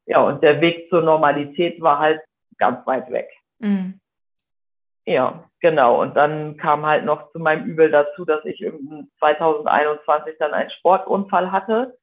Ja, 0.05 0.21
und 0.23 0.43
der 0.43 0.61
Weg 0.61 0.91
zur 0.91 1.03
Normalität 1.03 1.81
war 1.81 1.99
halt 1.99 2.21
ganz 2.59 2.87
weit 2.87 3.11
weg. 3.11 3.31
Mhm. 3.61 4.01
Ja, 5.09 5.45
genau. 5.61 6.03
Und 6.03 6.19
dann 6.19 6.59
kam 6.59 6.85
halt 6.85 7.07
noch 7.07 7.33
zu 7.33 7.39
meinem 7.39 7.65
Übel 7.65 7.91
dazu, 7.91 8.27
dass 8.27 8.45
ich 8.45 8.63
2021 9.19 10.37
dann 10.39 10.53
einen 10.53 10.71
Sportunfall 10.71 11.51
hatte. 11.51 11.97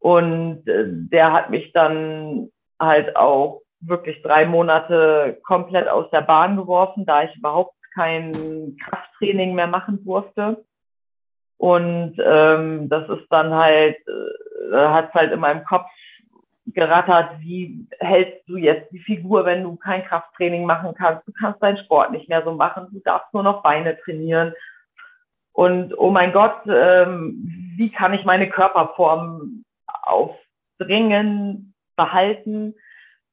Und 0.00 0.66
äh, 0.66 0.86
der 0.88 1.32
hat 1.32 1.50
mich 1.50 1.72
dann 1.72 2.50
halt 2.80 3.14
auch 3.14 3.62
wirklich 3.78 4.20
drei 4.22 4.44
Monate 4.44 5.38
komplett 5.44 5.86
aus 5.86 6.10
der 6.10 6.22
Bahn 6.22 6.56
geworfen, 6.56 7.06
da 7.06 7.22
ich 7.22 7.36
überhaupt 7.36 7.76
kein 7.94 8.76
Krafttraining 8.84 9.54
mehr 9.54 9.68
machen 9.68 10.04
durfte. 10.04 10.64
Und 11.58 12.16
ähm, 12.18 12.88
das 12.88 13.08
ist 13.08 13.28
dann 13.30 13.54
halt, 13.54 13.98
äh, 14.72 14.76
hat 14.76 15.14
halt 15.14 15.30
in 15.30 15.38
meinem 15.38 15.64
Kopf 15.64 15.86
gerattert, 16.72 17.40
wie 17.40 17.86
hältst 17.98 18.48
du 18.48 18.56
jetzt 18.56 18.90
die 18.92 18.98
Figur, 18.98 19.44
wenn 19.44 19.62
du 19.62 19.76
kein 19.76 20.04
Krafttraining 20.04 20.64
machen 20.64 20.94
kannst. 20.94 21.26
Du 21.26 21.32
kannst 21.32 21.62
deinen 21.62 21.78
Sport 21.78 22.12
nicht 22.12 22.28
mehr 22.28 22.42
so 22.44 22.52
machen, 22.52 22.88
du 22.92 23.00
darfst 23.00 23.32
nur 23.32 23.42
noch 23.42 23.62
Beine 23.62 23.98
trainieren. 24.00 24.54
Und 25.52 25.96
oh 25.98 26.10
mein 26.10 26.32
Gott, 26.32 26.56
ähm, 26.66 27.74
wie 27.76 27.90
kann 27.90 28.14
ich 28.14 28.24
meine 28.24 28.48
Körperform 28.48 29.64
aufdringen, 29.86 31.74
behalten? 31.96 32.74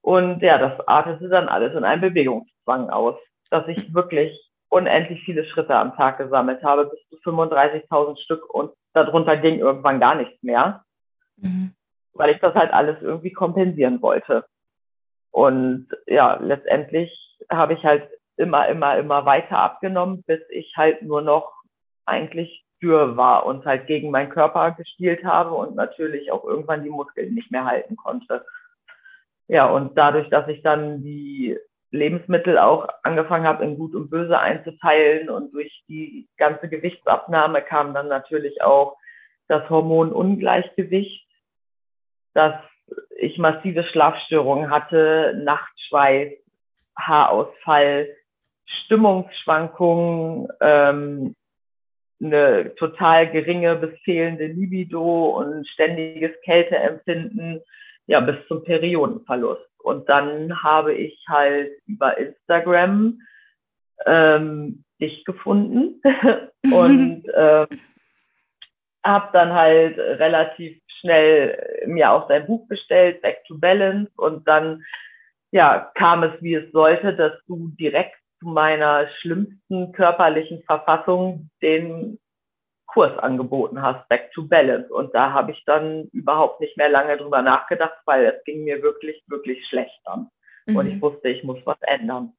Und 0.02 0.42
ja, 0.42 0.58
das 0.58 0.88
artete 0.88 1.30
dann 1.30 1.50
alles 1.50 1.76
in 1.76 1.84
einem 1.84 2.02
Bewegungszwang 2.02 2.90
aus, 2.90 3.16
dass 3.50 3.68
ich 3.68 3.94
wirklich 3.94 4.38
unendlich 4.70 5.24
viele 5.24 5.46
Schritte 5.46 5.76
am 5.76 5.96
Tag 5.96 6.18
gesammelt 6.18 6.64
habe, 6.64 6.86
bis 6.86 7.00
zu 7.10 7.30
35.000 7.30 8.22
Stück 8.22 8.50
und 8.54 8.72
darunter 8.94 9.38
ging 9.38 9.60
irgendwann 9.60 10.00
gar 10.00 10.16
nichts 10.16 10.42
mehr. 10.42 10.84
Mhm 11.38 11.77
weil 12.18 12.32
ich 12.32 12.40
das 12.40 12.54
halt 12.56 12.72
alles 12.72 13.02
irgendwie 13.02 13.32
kompensieren 13.32 14.02
wollte. 14.02 14.46
Und 15.32 15.88
ja, 16.08 16.36
letztendlich 16.42 17.12
habe 17.50 17.74
ich 17.74 17.84
halt 17.84 18.10
immer, 18.38 18.68
immer, 18.68 18.98
immer 18.98 19.26
weiter 19.26 19.58
abgenommen, 19.60 20.24
bis 20.24 20.42
ich 20.50 20.74
halt 20.76 21.02
nur 21.02 21.22
noch 21.22 21.54
eigentlich 22.06 22.66
dürr 22.82 23.18
war 23.18 23.46
und 23.46 23.66
halt 23.66 23.88
gegen 23.88 24.12
meinen 24.12 24.30
Körper 24.30 24.72
gespielt 24.72 25.24
habe 25.24 25.56
und 25.56 25.76
natürlich 25.76 26.32
auch 26.32 26.44
irgendwann 26.44 26.84
die 26.84 26.90
Muskeln 26.90 27.34
nicht 27.34 27.52
mehr 27.52 27.66
halten 27.66 27.96
konnte. 27.96 28.46
Ja, 29.48 29.68
und 29.68 29.98
dadurch, 29.98 30.30
dass 30.30 30.48
ich 30.48 30.62
dann 30.62 31.04
die 31.04 31.58
Lebensmittel 31.92 32.58
auch 32.58 32.88
angefangen 33.04 33.48
habe, 33.48 33.64
in 33.64 33.78
Gut 33.78 33.96
und 33.96 34.10
Böse 34.10 34.38
einzuteilen 34.38 35.30
und 35.30 35.54
durch 35.54 35.84
die 35.88 36.28
ganze 36.38 36.68
Gewichtsabnahme 36.68 37.62
kam 37.62 37.94
dann 37.94 38.08
natürlich 38.08 38.62
auch 38.62 38.98
das 39.48 39.70
Hormonungleichgewicht 39.70 41.27
dass 42.38 42.54
ich 43.18 43.40
massive 43.40 43.84
Schlafstörungen 43.86 44.70
hatte, 44.70 45.34
Nachtschweiß, 45.44 46.34
Haarausfall, 46.96 48.10
Stimmungsschwankungen, 48.66 50.48
ähm, 50.62 51.36
eine 52.22 52.76
total 52.76 53.32
geringe 53.32 53.76
bis 53.78 54.00
fehlende 54.02 54.46
Libido 54.46 55.30
und 55.40 55.68
ständiges 55.68 56.32
Kälteempfinden, 56.44 57.60
ja, 58.06 58.20
bis 58.20 58.36
zum 58.48 58.64
Periodenverlust. 58.64 59.68
Und 59.80 60.08
dann 60.08 60.62
habe 60.62 60.94
ich 60.94 61.26
halt 61.28 61.72
über 61.88 62.20
Instagram 62.20 63.20
ähm, 64.06 64.84
dich 65.02 65.26
gefunden 65.26 66.04
und 66.72 67.24
ähm, 67.36 67.68
habe 69.04 69.30
dann 69.34 69.54
halt 69.54 69.98
relativ 69.98 70.80
schnell 71.00 71.84
mir 71.86 72.12
auch 72.12 72.28
sein 72.28 72.46
Buch 72.46 72.68
bestellt, 72.68 73.22
Back 73.22 73.44
to 73.46 73.58
Balance. 73.58 74.12
Und 74.16 74.48
dann 74.48 74.84
ja, 75.52 75.92
kam 75.96 76.24
es, 76.24 76.42
wie 76.42 76.56
es 76.56 76.72
sollte, 76.72 77.16
dass 77.16 77.34
du 77.48 77.70
direkt 77.80 78.16
zu 78.40 78.48
meiner 78.48 79.08
schlimmsten 79.20 79.92
körperlichen 79.94 80.62
Verfassung 80.64 81.50
den 81.62 82.20
Kurs 82.86 83.18
angeboten 83.20 83.82
hast, 83.82 84.08
Back 84.10 84.32
to 84.34 84.48
Balance. 84.48 84.94
Und 84.94 85.14
da 85.14 85.32
habe 85.32 85.52
ich 85.52 85.64
dann 85.66 86.06
überhaupt 86.14 86.62
nicht 86.62 86.78
mehr 86.78 86.90
lange 86.90 87.18
drüber 87.18 87.42
nachgedacht, 87.42 87.98
weil 88.06 88.26
es 88.26 88.44
ging 88.44 88.64
mir 88.64 88.82
wirklich, 88.82 89.24
wirklich 89.28 89.66
schlecht 89.68 90.00
dann. 90.06 90.30
Mhm. 90.66 90.76
Und 90.76 90.88
ich 90.88 90.96
mhm. 90.96 91.02
wusste, 91.02 91.30
ich 91.30 91.44
muss 91.44 91.60
was 91.66 91.82
ändern. 91.82 92.34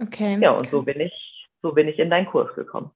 Okay. 0.00 0.38
Ja, 0.40 0.52
und 0.52 0.66
so 0.66 0.82
bin 0.82 1.00
ich, 1.00 1.48
so 1.62 1.72
bin 1.72 1.88
ich 1.88 1.98
in 1.98 2.10
deinen 2.10 2.26
Kurs 2.26 2.52
gekommen 2.54 2.90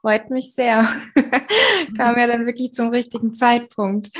freut 0.00 0.30
mich 0.30 0.54
sehr. 0.54 0.86
Kam 1.96 2.18
ja 2.18 2.26
dann 2.26 2.46
wirklich 2.46 2.72
zum 2.72 2.88
richtigen 2.90 3.34
Zeitpunkt. 3.34 4.10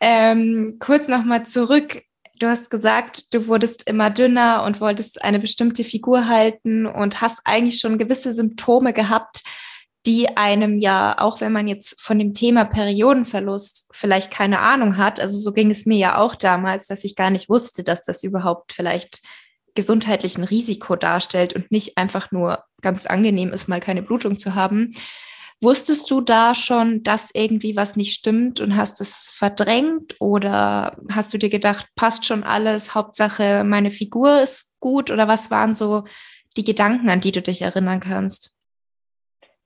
Ähm, 0.00 0.78
kurz 0.78 1.08
nochmal 1.08 1.46
zurück. 1.46 2.02
Du 2.38 2.46
hast 2.46 2.70
gesagt, 2.70 3.34
du 3.34 3.46
wurdest 3.48 3.86
immer 3.88 4.08
dünner 4.08 4.64
und 4.64 4.80
wolltest 4.80 5.22
eine 5.22 5.38
bestimmte 5.38 5.84
Figur 5.84 6.26
halten 6.26 6.86
und 6.86 7.20
hast 7.20 7.40
eigentlich 7.44 7.80
schon 7.80 7.98
gewisse 7.98 8.32
Symptome 8.32 8.94
gehabt, 8.94 9.42
die 10.06 10.36
einem 10.36 10.78
ja, 10.78 11.16
auch 11.18 11.42
wenn 11.42 11.52
man 11.52 11.68
jetzt 11.68 12.00
von 12.00 12.18
dem 12.18 12.32
Thema 12.32 12.64
Periodenverlust 12.64 13.90
vielleicht 13.92 14.30
keine 14.30 14.60
Ahnung 14.60 14.96
hat, 14.96 15.20
also 15.20 15.38
so 15.38 15.52
ging 15.52 15.70
es 15.70 15.84
mir 15.84 15.98
ja 15.98 16.18
auch 16.18 16.34
damals, 16.34 16.86
dass 16.86 17.04
ich 17.04 17.16
gar 17.16 17.28
nicht 17.28 17.50
wusste, 17.50 17.84
dass 17.84 18.02
das 18.02 18.24
überhaupt 18.24 18.72
vielleicht 18.72 19.20
gesundheitlichen 19.74 20.44
Risiko 20.44 20.96
darstellt 20.96 21.54
und 21.54 21.70
nicht 21.70 21.96
einfach 21.98 22.30
nur 22.30 22.64
ganz 22.80 23.06
angenehm 23.06 23.52
ist, 23.52 23.68
mal 23.68 23.80
keine 23.80 24.02
Blutung 24.02 24.38
zu 24.38 24.54
haben. 24.54 24.90
Wusstest 25.62 26.10
du 26.10 26.22
da 26.22 26.54
schon, 26.54 27.02
dass 27.02 27.34
irgendwie 27.34 27.76
was 27.76 27.94
nicht 27.94 28.14
stimmt 28.14 28.60
und 28.60 28.76
hast 28.76 29.00
es 29.02 29.30
verdrängt 29.34 30.16
oder 30.18 30.96
hast 31.12 31.34
du 31.34 31.38
dir 31.38 31.50
gedacht, 31.50 31.86
passt 31.96 32.24
schon 32.24 32.44
alles, 32.44 32.94
Hauptsache 32.94 33.62
meine 33.64 33.90
Figur 33.90 34.40
ist 34.40 34.80
gut 34.80 35.10
oder 35.10 35.28
was 35.28 35.50
waren 35.50 35.74
so 35.74 36.04
die 36.56 36.64
Gedanken, 36.64 37.10
an 37.10 37.20
die 37.20 37.32
du 37.32 37.42
dich 37.42 37.60
erinnern 37.60 38.00
kannst? 38.00 38.56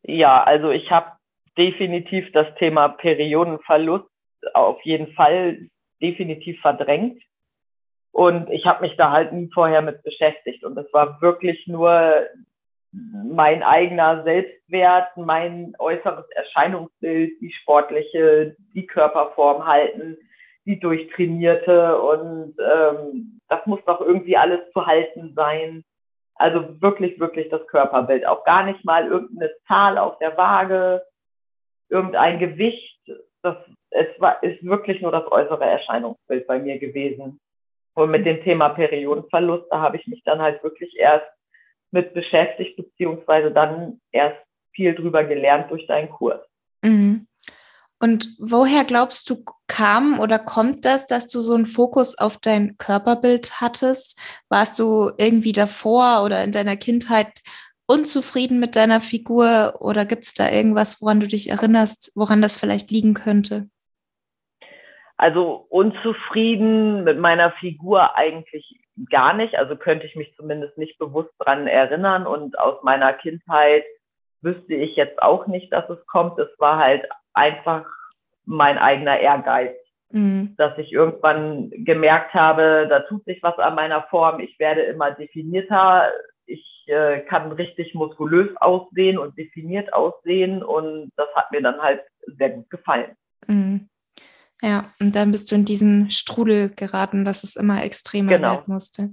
Ja, 0.02 0.42
also 0.42 0.70
ich 0.70 0.90
habe 0.90 1.12
definitiv 1.56 2.30
das 2.32 2.46
Thema 2.58 2.88
Periodenverlust 2.88 4.04
auf 4.52 4.80
jeden 4.82 5.12
Fall 5.14 5.68
definitiv 6.02 6.60
verdrängt. 6.60 7.22
Und 8.14 8.48
ich 8.48 8.64
habe 8.64 8.82
mich 8.82 8.96
da 8.96 9.10
halt 9.10 9.32
nie 9.32 9.50
vorher 9.52 9.82
mit 9.82 10.04
beschäftigt. 10.04 10.62
Und 10.62 10.78
es 10.78 10.86
war 10.92 11.20
wirklich 11.20 11.66
nur 11.66 12.14
mein 12.92 13.64
eigener 13.64 14.22
Selbstwert, 14.22 15.16
mein 15.16 15.74
äußeres 15.80 16.30
Erscheinungsbild, 16.30 17.40
die 17.40 17.52
sportliche, 17.52 18.54
die 18.72 18.86
Körperform 18.86 19.66
halten, 19.66 20.16
die 20.64 20.78
durchtrainierte. 20.78 22.00
Und 22.00 22.54
ähm, 22.60 23.40
das 23.48 23.66
muss 23.66 23.80
doch 23.84 24.00
irgendwie 24.00 24.36
alles 24.36 24.60
zu 24.72 24.86
halten 24.86 25.32
sein. 25.34 25.82
Also 26.36 26.80
wirklich, 26.80 27.18
wirklich 27.18 27.48
das 27.48 27.66
Körperbild. 27.66 28.26
Auch 28.26 28.44
gar 28.44 28.64
nicht 28.64 28.84
mal 28.84 29.08
irgendeine 29.08 29.50
Zahl 29.66 29.98
auf 29.98 30.18
der 30.18 30.36
Waage, 30.36 31.02
irgendein 31.88 32.38
Gewicht. 32.38 32.96
Das 33.42 33.56
es 33.90 34.06
war, 34.20 34.40
ist 34.44 34.64
wirklich 34.64 35.02
nur 35.02 35.10
das 35.10 35.30
äußere 35.30 35.64
Erscheinungsbild 35.64 36.46
bei 36.46 36.60
mir 36.60 36.78
gewesen. 36.78 37.40
Und 37.94 38.10
mit 38.10 38.26
dem 38.26 38.42
Thema 38.42 38.70
Periodenverlust, 38.70 39.66
da 39.70 39.80
habe 39.80 39.96
ich 39.96 40.06
mich 40.06 40.22
dann 40.24 40.40
halt 40.40 40.62
wirklich 40.62 40.96
erst 40.96 41.26
mit 41.92 42.12
beschäftigt, 42.12 42.76
beziehungsweise 42.76 43.52
dann 43.52 44.00
erst 44.10 44.36
viel 44.72 44.94
drüber 44.94 45.24
gelernt 45.24 45.70
durch 45.70 45.86
deinen 45.86 46.10
Kurs. 46.10 46.40
Mhm. 46.82 47.26
Und 48.00 48.36
woher 48.38 48.84
glaubst 48.84 49.30
du, 49.30 49.44
kam 49.66 50.20
oder 50.20 50.38
kommt 50.38 50.84
das, 50.84 51.06
dass 51.06 51.26
du 51.26 51.40
so 51.40 51.54
einen 51.54 51.66
Fokus 51.66 52.18
auf 52.18 52.36
dein 52.38 52.76
Körperbild 52.76 53.60
hattest? 53.60 54.20
Warst 54.48 54.78
du 54.78 55.12
irgendwie 55.16 55.52
davor 55.52 56.22
oder 56.24 56.44
in 56.44 56.52
deiner 56.52 56.76
Kindheit 56.76 57.40
unzufrieden 57.86 58.60
mit 58.60 58.76
deiner 58.76 59.00
Figur 59.00 59.74
oder 59.80 60.04
gibt 60.04 60.24
es 60.24 60.34
da 60.34 60.50
irgendwas, 60.50 61.00
woran 61.00 61.20
du 61.20 61.28
dich 61.28 61.50
erinnerst, 61.50 62.12
woran 62.14 62.42
das 62.42 62.56
vielleicht 62.56 62.90
liegen 62.90 63.14
könnte? 63.14 63.68
Also 65.16 65.66
unzufrieden 65.68 67.04
mit 67.04 67.18
meiner 67.18 67.52
Figur 67.52 68.16
eigentlich 68.16 68.80
gar 69.10 69.32
nicht. 69.34 69.56
Also 69.56 69.76
könnte 69.76 70.06
ich 70.06 70.16
mich 70.16 70.34
zumindest 70.36 70.76
nicht 70.76 70.98
bewusst 70.98 71.32
dran 71.38 71.66
erinnern. 71.66 72.26
Und 72.26 72.58
aus 72.58 72.82
meiner 72.82 73.12
Kindheit 73.12 73.84
wüsste 74.42 74.74
ich 74.74 74.96
jetzt 74.96 75.22
auch 75.22 75.46
nicht, 75.46 75.72
dass 75.72 75.88
es 75.88 76.04
kommt. 76.06 76.38
Es 76.38 76.48
war 76.58 76.78
halt 76.78 77.06
einfach 77.32 77.86
mein 78.44 78.76
eigener 78.76 79.18
Ehrgeiz, 79.18 79.74
mhm. 80.10 80.54
dass 80.56 80.76
ich 80.78 80.92
irgendwann 80.92 81.70
gemerkt 81.70 82.34
habe, 82.34 82.86
da 82.88 83.00
tut 83.00 83.24
sich 83.24 83.42
was 83.42 83.58
an 83.58 83.74
meiner 83.74 84.02
Form. 84.02 84.40
Ich 84.40 84.58
werde 84.58 84.82
immer 84.82 85.12
definierter. 85.12 86.10
Ich 86.46 86.84
äh, 86.86 87.20
kann 87.20 87.52
richtig 87.52 87.94
muskulös 87.94 88.50
aussehen 88.56 89.16
und 89.16 89.38
definiert 89.38 89.92
aussehen. 89.92 90.62
Und 90.62 91.10
das 91.16 91.28
hat 91.34 91.50
mir 91.52 91.62
dann 91.62 91.80
halt 91.80 92.02
sehr 92.26 92.50
gut 92.50 92.68
gefallen. 92.68 93.16
Mhm. 93.46 93.88
Ja, 94.62 94.92
und 95.00 95.14
dann 95.14 95.30
bist 95.30 95.50
du 95.50 95.56
in 95.56 95.64
diesen 95.64 96.10
Strudel 96.10 96.70
geraten, 96.70 97.24
dass 97.24 97.44
es 97.44 97.56
immer 97.56 97.84
extremer 97.84 98.32
genau. 98.32 98.52
werden 98.52 98.64
musste. 98.66 99.10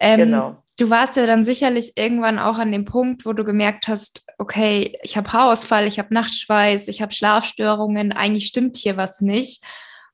Ähm, 0.00 0.18
genau. 0.18 0.62
Du 0.78 0.88
warst 0.88 1.16
ja 1.16 1.26
dann 1.26 1.44
sicherlich 1.44 1.92
irgendwann 1.96 2.38
auch 2.38 2.56
an 2.58 2.72
dem 2.72 2.86
Punkt, 2.86 3.26
wo 3.26 3.34
du 3.34 3.44
gemerkt 3.44 3.86
hast, 3.86 4.24
okay, 4.38 4.98
ich 5.02 5.16
habe 5.18 5.30
Haarausfall, 5.30 5.86
ich 5.86 5.98
habe 5.98 6.14
Nachtschweiß, 6.14 6.88
ich 6.88 7.02
habe 7.02 7.12
Schlafstörungen, 7.12 8.12
eigentlich 8.12 8.46
stimmt 8.46 8.78
hier 8.78 8.96
was 8.96 9.20
nicht. 9.20 9.62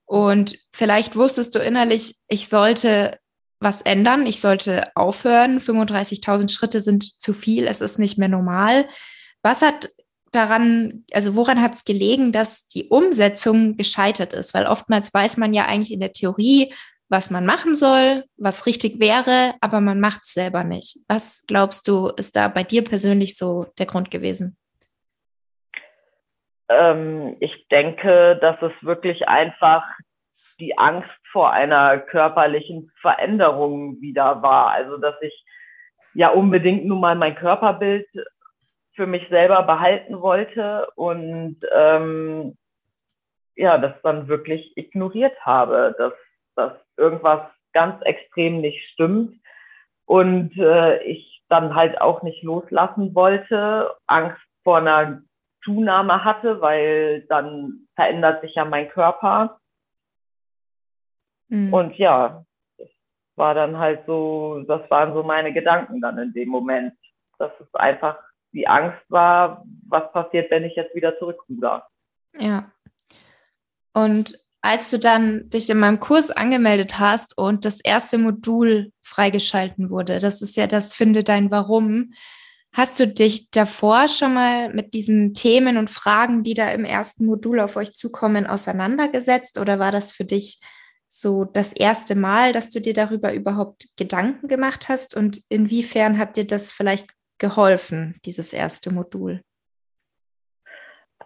Und 0.05 0.59
vielleicht 0.73 1.15
wusstest 1.15 1.55
du 1.55 1.61
innerlich, 1.61 2.17
ich 2.29 2.49
sollte 2.49 3.19
was 3.61 3.83
ändern, 3.83 4.27
ich 4.27 4.41
sollte 4.41 4.91
aufhören. 4.97 5.61
35.000 5.61 6.51
Schritte 6.51 6.81
sind 6.81 7.21
zu 7.21 7.33
viel, 7.33 7.67
es 7.67 7.81
ist 7.81 7.99
nicht 7.99 8.19
mehr 8.19 8.29
normal. 8.29 8.87
Was 9.43 9.63
hat 9.63 9.89
daran, 10.37 11.05
also 11.13 11.35
woran 11.35 11.61
hat 11.61 11.75
es 11.75 11.85
gelegen, 11.85 12.31
dass 12.31 12.69
die 12.69 12.89
Umsetzung 12.89 13.77
gescheitert 13.77 14.35
ist? 14.35 14.55
Weil 14.55 14.67
oftmals 14.67 15.13
weiß 15.13 15.37
man 15.39 15.55
ja 15.55 15.67
eigentlich 15.67 15.93
in 15.93 16.01
der 16.01 16.13
Theorie, 16.13 16.73
was 17.09 17.31
man 17.31 17.47
machen 17.47 17.75
soll, 17.75 18.25
was 18.37 18.67
richtig 18.67 19.01
wäre, 19.01 19.55
aber 19.61 19.81
man 19.81 20.01
macht 20.01 20.23
es 20.23 20.33
selber 20.33 20.65
nicht. 20.65 20.99
Was 21.09 21.45
glaubst 21.47 21.89
du, 21.89 22.09
ist 22.17 22.37
da 22.37 22.49
bei 22.49 22.63
dir 22.63 22.83
persönlich 22.85 23.37
so 23.37 23.67
der 23.79 23.87
Grund 23.87 24.11
gewesen? 24.11 24.57
Ähm, 26.69 27.37
ich 27.41 27.69
denke, 27.69 28.39
dass 28.41 28.61
es 28.61 28.73
wirklich 28.83 29.29
einfach 29.29 29.85
die 30.59 30.77
Angst 30.79 31.11
vor 31.31 31.53
einer 31.53 31.99
körperlichen 31.99 32.91
Veränderung 33.01 34.01
wieder 34.01 34.43
war. 34.43 34.71
Also, 34.71 34.97
dass 34.97 35.15
ich 35.21 35.45
ja 36.15 36.31
unbedingt 36.31 36.87
nun 36.87 37.01
mal 37.01 37.15
mein 37.15 37.37
Körperbild 37.37 38.09
für 38.97 39.07
mich 39.07 39.29
selber 39.29 39.63
behalten 39.63 40.21
wollte 40.21 40.89
und 40.97 41.59
ähm, 41.75 42.57
ja, 43.55 43.79
das 43.79 43.95
dann 44.03 44.29
wirklich 44.29 44.77
ignoriert 44.77 45.39
habe, 45.41 45.95
dass, 45.99 46.13
dass 46.57 46.73
irgendwas 46.97 47.43
ganz 47.73 48.03
extrem 48.03 48.61
nicht 48.61 48.83
stimmt 48.91 49.39
und 50.07 50.57
äh, 50.59 51.03
ich 51.05 51.43
dann 51.49 51.75
halt 51.75 52.01
auch 52.01 52.23
nicht 52.23 52.43
loslassen 52.43 53.15
wollte, 53.15 53.95
Angst 54.07 54.41
vor 54.65 54.79
einer 54.79 55.23
Zunahme 55.65 56.25
hatte, 56.25 56.61
weil 56.61 57.23
dann 57.29 57.87
verändert 57.95 58.41
sich 58.41 58.55
ja 58.55 58.65
mein 58.65 58.89
Körper. 58.89 59.61
Mhm. 61.49 61.73
Und 61.73 61.97
ja, 61.99 62.45
das 62.79 62.89
war 63.37 63.55
dann 63.55 63.79
halt 63.79 64.05
so, 64.07 64.65
das 64.67 64.89
waren 64.91 65.13
so 65.13 65.23
meine 65.23 65.53
Gedanken 65.53 66.01
dann 66.01 66.19
in 66.19 66.33
dem 66.33 66.49
Moment, 66.49 66.95
dass 67.39 67.53
es 67.61 67.75
einfach 67.75 68.19
die 68.57 68.67
Angst 68.67 69.03
war, 69.09 69.65
was 69.87 70.11
passiert, 70.13 70.51
wenn 70.51 70.65
ich 70.65 70.75
jetzt 70.75 70.95
wieder 70.95 71.17
zurückruder. 71.19 71.87
Ja. 72.39 72.73
Und 73.93 74.35
als 74.63 74.91
du 74.91 74.99
dann 74.99 75.49
dich 75.51 75.71
in 75.71 75.79
meinem 75.79 76.01
Kurs 76.01 76.31
angemeldet 76.31 76.99
hast 76.99 77.39
und 77.39 77.65
das 77.65 77.81
erste 77.81 78.19
Modul 78.19 78.93
freigeschalten 79.03 79.91
wurde, 79.91 80.19
das 80.19 80.43
ist 80.43 80.57
ja 80.57 80.67
das 80.67 80.95
Finde 80.95 81.23
dein 81.23 81.51
Warum, 81.51 82.13
hast 82.73 82.99
du 82.99 83.07
dich 83.07 83.51
davor 83.51 84.09
schon 84.09 84.35
mal 84.35 84.73
mit 84.73 84.93
diesen 84.93 85.35
Themen 85.35 85.77
und 85.77 85.89
Fragen, 85.89 86.43
die 86.43 86.55
da 86.55 86.71
im 86.71 86.85
ersten 86.85 87.27
Modul 87.27 87.61
auf 87.61 87.77
euch 87.77 87.95
zukommen, 87.95 88.47
auseinandergesetzt 88.47 89.61
oder 89.61 89.79
war 89.79 89.93
das 89.93 90.13
für 90.13 90.25
dich 90.25 90.61
so 91.09 91.45
das 91.45 91.73
erste 91.73 92.15
Mal, 92.15 92.53
dass 92.53 92.71
du 92.71 92.81
dir 92.81 92.93
darüber 92.93 93.33
überhaupt 93.33 93.97
Gedanken 93.97 94.49
gemacht 94.49 94.89
hast 94.89 95.17
und 95.17 95.41
inwiefern 95.49 96.19
hat 96.19 96.37
dir 96.37 96.47
das 96.47 96.73
vielleicht 96.73 97.16
geholfen, 97.39 98.15
dieses 98.25 98.53
erste 98.53 98.93
Modul? 98.93 99.41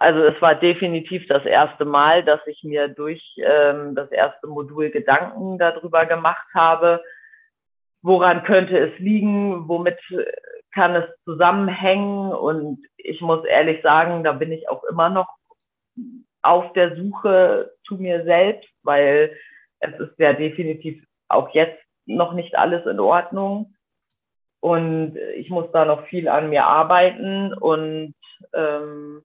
Also 0.00 0.21
es 0.21 0.40
war 0.40 0.55
definitiv 0.55 1.27
das 1.29 1.44
erste 1.44 1.85
Mal, 1.85 2.25
dass 2.25 2.40
ich 2.46 2.64
mir 2.64 2.88
durch 2.88 3.23
ähm, 3.37 3.94
das 3.94 4.11
erste 4.11 4.46
Modul 4.46 4.90
Gedanken 4.90 5.59
darüber 5.59 6.07
gemacht 6.07 6.46
habe, 6.55 7.03
woran 8.03 8.44
könnte 8.44 8.79
es 8.79 8.99
liegen, 8.99 9.68
womit 9.68 9.99
kann 10.73 10.94
es 10.94 11.05
zusammenhängen. 11.25 12.33
Und 12.33 12.83
ich 12.96 13.20
muss 13.20 13.44
ehrlich 13.44 13.83
sagen, 13.83 14.25
da 14.25 14.33
bin 14.33 14.53
ich 14.53 14.68
auch 14.70 14.85
immer 14.85 15.11
noch 15.11 15.29
auf 16.42 16.73
der 16.73 16.96
Suche 16.96 17.73
zu 17.87 17.96
mir 17.96 18.25
selbst, 18.25 18.70
weil 18.83 19.37
es 19.81 19.99
ist 20.01 20.18
ja 20.18 20.33
definitiv 20.33 21.05
auch 21.29 21.51
jetzt 21.51 21.83
noch 22.07 22.33
nicht 22.33 22.57
alles 22.57 22.87
in 22.87 23.01
Ordnung. 23.01 23.75
Und 24.61 25.16
ich 25.37 25.49
muss 25.49 25.70
da 25.73 25.85
noch 25.85 26.07
viel 26.07 26.29
an 26.29 26.51
mir 26.51 26.64
arbeiten 26.64 27.55
und 27.55 28.14
ähm, 28.53 29.23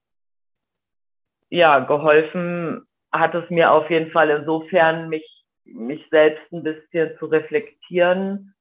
ja, 1.49 1.79
geholfen 1.79 2.85
hat 3.11 3.35
es 3.35 3.49
mir 3.49 3.71
auf 3.71 3.89
jeden 3.89 4.11
Fall 4.11 4.29
insofern, 4.29 5.09
mich, 5.09 5.25
mich 5.65 6.05
selbst 6.09 6.51
ein 6.51 6.63
bisschen 6.63 7.17
zu 7.19 7.25
reflektieren, 7.25 8.53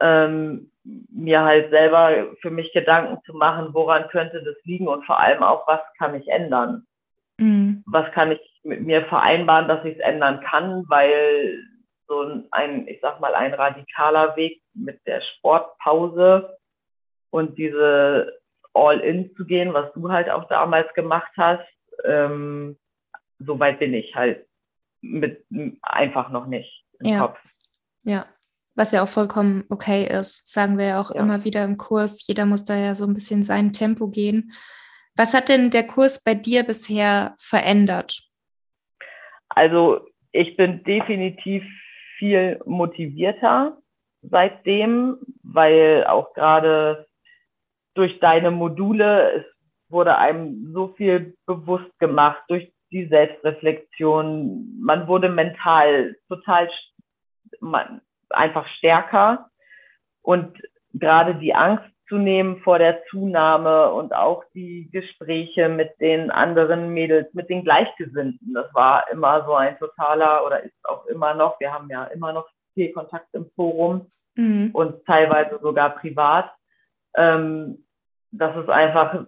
ähm, 0.00 0.70
mir 0.84 1.42
halt 1.42 1.70
selber 1.70 2.28
für 2.40 2.50
mich 2.50 2.72
Gedanken 2.72 3.18
zu 3.24 3.34
machen, 3.34 3.68
woran 3.72 4.08
könnte 4.08 4.42
das 4.42 4.56
liegen 4.64 4.88
und 4.88 5.04
vor 5.04 5.18
allem 5.18 5.42
auch, 5.42 5.66
was 5.66 5.80
kann 5.98 6.14
ich 6.14 6.28
ändern? 6.28 6.86
Mhm. 7.38 7.82
Was 7.86 8.10
kann 8.12 8.32
ich 8.32 8.40
mit 8.62 8.80
mir 8.82 9.04
vereinbaren, 9.06 9.68
dass 9.68 9.84
ich 9.84 9.96
es 9.96 10.00
ändern 10.00 10.40
kann, 10.40 10.84
weil 10.88 11.64
so 12.08 12.42
ein, 12.50 12.88
ich 12.88 13.00
sag 13.00 13.20
mal, 13.20 13.34
ein 13.34 13.54
radikaler 13.54 14.34
Weg 14.36 14.62
mit 14.74 15.06
der 15.06 15.20
Sportpause 15.20 16.58
und 17.30 17.58
diese 17.58 18.38
All-In 18.74 19.34
zu 19.36 19.44
gehen, 19.44 19.74
was 19.74 19.92
du 19.92 20.10
halt 20.10 20.30
auch 20.30 20.48
damals 20.48 20.92
gemacht 20.94 21.30
hast, 21.36 21.66
ähm, 22.04 22.76
so 23.38 23.58
weit 23.60 23.78
bin 23.78 23.94
ich 23.94 24.14
halt 24.14 24.46
mit 25.00 25.44
einfach 25.82 26.30
noch 26.30 26.46
nicht 26.46 26.84
im 27.00 27.12
ja. 27.12 27.20
Kopf. 27.20 27.38
Ja, 28.02 28.26
was 28.74 28.92
ja 28.92 29.02
auch 29.02 29.08
vollkommen 29.08 29.64
okay 29.68 30.06
ist, 30.06 30.48
sagen 30.48 30.78
wir 30.78 30.86
ja 30.86 31.00
auch 31.00 31.14
ja. 31.14 31.20
immer 31.20 31.44
wieder 31.44 31.64
im 31.64 31.76
Kurs. 31.76 32.26
Jeder 32.26 32.46
muss 32.46 32.64
da 32.64 32.76
ja 32.76 32.94
so 32.94 33.06
ein 33.06 33.14
bisschen 33.14 33.42
sein 33.42 33.72
Tempo 33.72 34.08
gehen. 34.08 34.52
Was 35.16 35.34
hat 35.34 35.48
denn 35.48 35.70
der 35.70 35.86
Kurs 35.86 36.22
bei 36.22 36.34
dir 36.34 36.62
bisher 36.62 37.34
verändert? 37.38 38.20
Also 39.48 40.06
ich 40.32 40.56
bin 40.56 40.84
definitiv 40.84 41.64
viel 42.18 42.60
motivierter 42.66 43.78
seitdem, 44.22 45.18
weil 45.42 46.04
auch 46.06 46.34
gerade 46.34 47.06
durch 47.94 48.18
deine 48.20 48.50
Module, 48.50 49.32
es 49.32 49.44
wurde 49.88 50.18
einem 50.18 50.72
so 50.72 50.88
viel 50.96 51.36
bewusst 51.46 51.98
gemacht 51.98 52.42
durch 52.48 52.70
die 52.90 53.06
Selbstreflexion. 53.06 54.78
Man 54.80 55.06
wurde 55.08 55.28
mental 55.28 56.16
total 56.28 56.68
einfach 58.30 58.66
stärker 58.76 59.48
und 60.22 60.60
gerade 60.92 61.36
die 61.36 61.54
Angst 61.54 61.88
zu 62.08 62.16
nehmen 62.16 62.60
vor 62.62 62.78
der 62.78 63.04
Zunahme 63.06 63.92
und 63.92 64.14
auch 64.14 64.44
die 64.54 64.88
Gespräche 64.90 65.68
mit 65.68 65.90
den 66.00 66.30
anderen 66.30 66.94
Mädels, 66.94 67.32
mit 67.34 67.50
den 67.50 67.64
Gleichgesinnten. 67.64 68.54
Das 68.54 68.72
war 68.74 69.10
immer 69.10 69.44
so 69.44 69.54
ein 69.54 69.78
totaler 69.78 70.46
oder 70.46 70.62
ist 70.62 70.74
auch 70.84 71.06
immer 71.06 71.34
noch. 71.34 71.60
Wir 71.60 71.72
haben 71.72 71.88
ja 71.90 72.04
immer 72.04 72.32
noch 72.32 72.48
viel 72.74 72.92
Kontakt 72.92 73.28
im 73.32 73.50
Forum 73.54 74.10
mhm. 74.36 74.70
und 74.72 75.04
teilweise 75.04 75.58
sogar 75.60 75.90
privat. 75.96 76.50
Ähm, 77.14 77.84
dass 78.30 78.56
es 78.56 78.68
einfach 78.68 79.24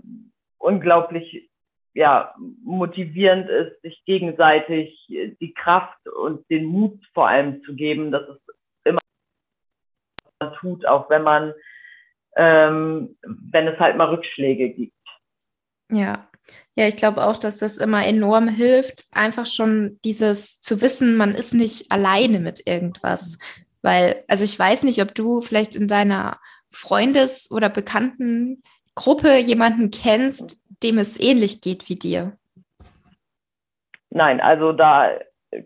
unglaublich 0.59 1.51
ja, 1.93 2.35
motivierend 2.63 3.49
ist, 3.49 3.83
sich 3.83 4.03
gegenseitig 4.05 5.07
die 5.09 5.55
Kraft 5.55 6.09
und 6.09 6.49
den 6.51 6.67
Mut 6.67 7.01
vor 7.15 7.29
allem 7.29 7.63
zu 7.65 7.75
geben, 7.75 8.13
dass 8.13 8.29
es 8.29 8.39
immer 8.85 9.01
tut, 10.61 10.87
auch 10.87 11.11
wenn 11.11 11.23
man 11.23 11.53
ähm, 12.37 13.17
wenn 13.23 13.69
es 13.69 13.79
halt 13.79 13.97
mal 13.97 14.09
Rückschläge 14.09 14.71
gibt. 14.71 14.95
Ja, 15.93 16.31
ja, 16.77 16.87
ich 16.87 16.97
glaube 16.97 17.25
auch, 17.25 17.37
dass 17.37 17.59
das 17.59 17.79
immer 17.79 18.07
enorm 18.07 18.49
hilft, 18.49 19.05
einfach 19.13 19.47
schon 19.47 19.99
dieses 20.05 20.61
zu 20.61 20.81
wissen, 20.81 21.17
man 21.17 21.35
ist 21.35 21.53
nicht 21.53 21.91
alleine 21.91 22.41
mit 22.41 22.67
irgendwas. 22.67 23.39
Weil, 23.83 24.25
also 24.29 24.45
ich 24.45 24.59
weiß 24.59 24.85
nicht, 24.85 25.03
ob 25.03 25.15
du 25.15 25.41
vielleicht 25.41 25.75
in 25.75 25.89
deiner 25.89 26.39
Freundes- 26.71 27.51
oder 27.51 27.69
Bekanntengruppe 27.69 29.37
jemanden 29.39 29.91
kennst, 29.91 30.65
dem 30.83 30.99
es 30.99 31.21
ähnlich 31.21 31.61
geht 31.61 31.89
wie 31.89 31.97
dir. 31.97 32.37
Nein, 34.11 34.41
also 34.41 34.73
da 34.73 35.11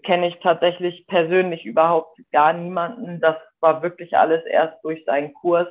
kenne 0.04 0.28
ich 0.28 0.36
tatsächlich 0.42 1.06
persönlich 1.06 1.64
überhaupt 1.64 2.18
gar 2.32 2.52
niemanden. 2.52 3.20
Das 3.20 3.36
war 3.60 3.82
wirklich 3.82 4.16
alles 4.16 4.44
erst 4.46 4.82
durch 4.82 5.04
seinen 5.04 5.32
Kurs, 5.34 5.68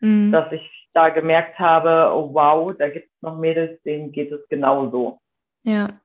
mhm. 0.00 0.32
dass 0.32 0.50
ich 0.52 0.88
da 0.92 1.08
gemerkt 1.08 1.58
habe, 1.58 2.12
oh 2.12 2.34
wow, 2.34 2.74
da 2.76 2.88
gibt 2.88 3.06
es 3.06 3.22
noch 3.22 3.38
Mädels, 3.38 3.80
denen 3.82 4.12
geht 4.12 4.32
es 4.32 4.40
genauso. 4.48 5.20
Ja. 5.62 6.00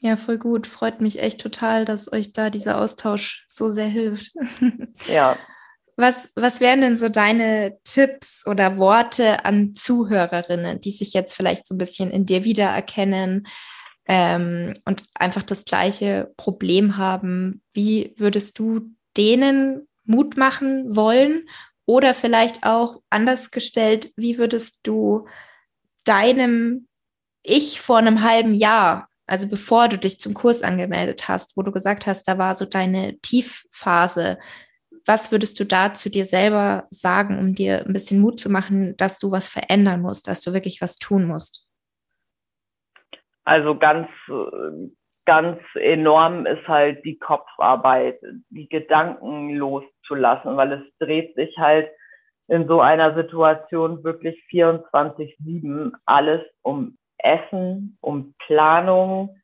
Ja, 0.00 0.16
voll 0.16 0.38
gut. 0.38 0.66
Freut 0.66 1.00
mich 1.00 1.20
echt 1.20 1.40
total, 1.40 1.84
dass 1.84 2.12
euch 2.12 2.32
da 2.32 2.50
dieser 2.50 2.80
Austausch 2.80 3.44
so 3.46 3.68
sehr 3.68 3.86
hilft. 3.86 4.32
Ja. 5.08 5.36
Was, 5.96 6.30
was 6.34 6.60
wären 6.60 6.80
denn 6.80 6.96
so 6.96 7.10
deine 7.10 7.78
Tipps 7.84 8.46
oder 8.46 8.78
Worte 8.78 9.44
an 9.44 9.74
Zuhörerinnen, 9.76 10.80
die 10.80 10.90
sich 10.90 11.12
jetzt 11.12 11.34
vielleicht 11.34 11.66
so 11.66 11.74
ein 11.74 11.78
bisschen 11.78 12.10
in 12.10 12.24
dir 12.24 12.44
wiedererkennen 12.44 13.46
ähm, 14.08 14.72
und 14.86 15.04
einfach 15.14 15.42
das 15.42 15.64
gleiche 15.64 16.32
Problem 16.38 16.96
haben? 16.96 17.62
Wie 17.74 18.14
würdest 18.16 18.58
du 18.58 18.90
denen 19.18 19.86
Mut 20.04 20.38
machen 20.38 20.96
wollen? 20.96 21.46
Oder 21.92 22.14
vielleicht 22.14 22.64
auch 22.64 23.02
anders 23.10 23.50
gestellt, 23.50 24.12
wie 24.16 24.38
würdest 24.38 24.86
du 24.86 25.28
deinem 26.06 26.88
Ich 27.42 27.82
vor 27.82 27.98
einem 27.98 28.22
halben 28.22 28.54
Jahr, 28.54 29.10
also 29.26 29.46
bevor 29.46 29.88
du 29.88 29.98
dich 29.98 30.18
zum 30.18 30.32
Kurs 30.32 30.62
angemeldet 30.62 31.28
hast, 31.28 31.54
wo 31.54 31.60
du 31.60 31.70
gesagt 31.70 32.06
hast, 32.06 32.26
da 32.26 32.38
war 32.38 32.54
so 32.54 32.64
deine 32.64 33.18
Tiefphase, 33.18 34.38
was 35.04 35.32
würdest 35.32 35.60
du 35.60 35.66
da 35.66 35.92
zu 35.92 36.08
dir 36.08 36.24
selber 36.24 36.86
sagen, 36.88 37.38
um 37.38 37.54
dir 37.54 37.84
ein 37.84 37.92
bisschen 37.92 38.22
Mut 38.22 38.40
zu 38.40 38.48
machen, 38.48 38.96
dass 38.96 39.18
du 39.18 39.30
was 39.30 39.50
verändern 39.50 40.00
musst, 40.00 40.28
dass 40.28 40.40
du 40.40 40.54
wirklich 40.54 40.80
was 40.80 40.96
tun 40.96 41.26
musst? 41.26 41.68
Also 43.44 43.76
ganz, 43.76 44.08
ganz 45.26 45.60
enorm 45.74 46.46
ist 46.46 46.66
halt 46.66 47.04
die 47.04 47.18
Kopfarbeit, 47.18 48.18
die 48.48 48.70
Gedanken 48.70 49.50
loszulassen, 50.08 50.56
weil 50.56 50.72
es 50.72 50.98
dreht 50.98 51.34
sich 51.34 51.56
halt 51.58 51.90
in 52.48 52.66
so 52.66 52.80
einer 52.80 53.14
Situation 53.14 54.02
wirklich 54.04 54.42
24-7 54.50 55.92
alles 56.04 56.42
um 56.62 56.96
Essen, 57.18 57.96
um 58.00 58.34
Planung, 58.46 59.36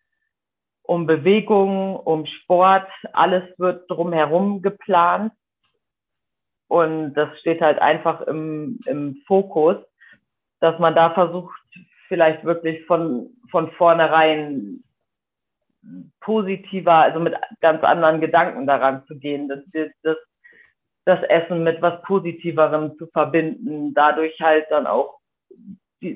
um 0.83 1.07
Bewegung, 1.07 1.97
um 1.97 2.27
Sport. 2.27 2.89
Alles 3.13 3.45
wird 3.59 3.89
drumherum 3.89 4.63
geplant. 4.63 5.33
Und 6.67 7.15
das 7.15 7.39
steht 7.41 7.61
halt 7.63 7.79
einfach 7.79 8.21
im, 8.23 8.81
im 8.87 9.23
Fokus, 9.27 9.77
dass 10.61 10.79
man 10.79 10.95
da 10.95 11.11
versucht, 11.11 11.55
vielleicht 12.09 12.45
wirklich 12.45 12.85
von, 12.87 13.31
von 13.51 13.71
vornherein 13.73 14.83
positiver, 16.21 16.95
also 16.95 17.21
mit 17.21 17.35
ganz 17.61 17.83
anderen 17.85 18.21
Gedanken 18.21 18.67
daran 18.67 19.05
zu 19.07 19.19
gehen, 19.19 19.49
das, 19.49 19.61
das, 20.03 20.17
das 21.09 21.23
Essen 21.23 21.65
mit 21.65 21.81
was 21.81 22.03
Positiverem 22.03 22.99
zu 22.99 23.07
verbinden, 23.07 23.95
dadurch 23.95 24.39
halt 24.41 24.67
dann 24.69 24.87
auch 24.87 25.19
die, 26.03 26.15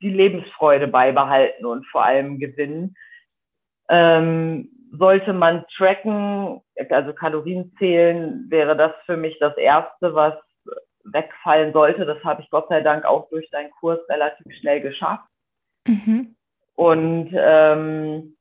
die 0.00 0.10
Lebensfreude 0.10 0.86
beibehalten 0.86 1.66
und 1.66 1.84
vor 1.88 2.04
allem 2.04 2.38
gewinnen. 2.38 2.96
Ähm, 3.90 4.70
sollte 4.92 5.32
man 5.32 5.64
tracken, 5.76 6.60
also 6.88 7.12
Kalorien 7.12 7.74
zählen, 7.78 8.46
wäre 8.48 8.76
das 8.76 8.92
für 9.06 9.16
mich 9.16 9.36
das 9.40 9.56
Erste, 9.56 10.14
was 10.14 10.34
wegfallen 11.04 11.72
sollte. 11.72 12.06
Das 12.06 12.22
habe 12.22 12.42
ich 12.42 12.50
Gott 12.50 12.68
sei 12.68 12.80
Dank 12.80 13.04
auch 13.04 13.28
durch 13.30 13.50
deinen 13.50 13.70
Kurs 13.72 13.98
relativ 14.08 14.46
schnell 14.60 14.80
geschafft. 14.80 15.28
Mhm. 15.86 16.36
Und 16.76 17.30
ähm, 17.34 18.36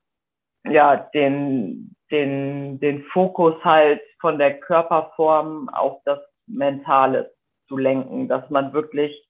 ja, 0.64 0.96
den, 0.96 1.96
den, 2.12 2.80
den 2.80 3.04
Fokus 3.06 3.56
halt 3.64 4.02
von 4.20 4.38
der 4.38 4.60
Körperform 4.60 5.70
auf 5.70 6.02
das 6.06 6.20
Mentale 6.48 7.34
zu 7.68 7.78
lenken, 7.78 8.28
dass 8.28 8.50
man 8.50 8.74
wirklich 8.74 9.28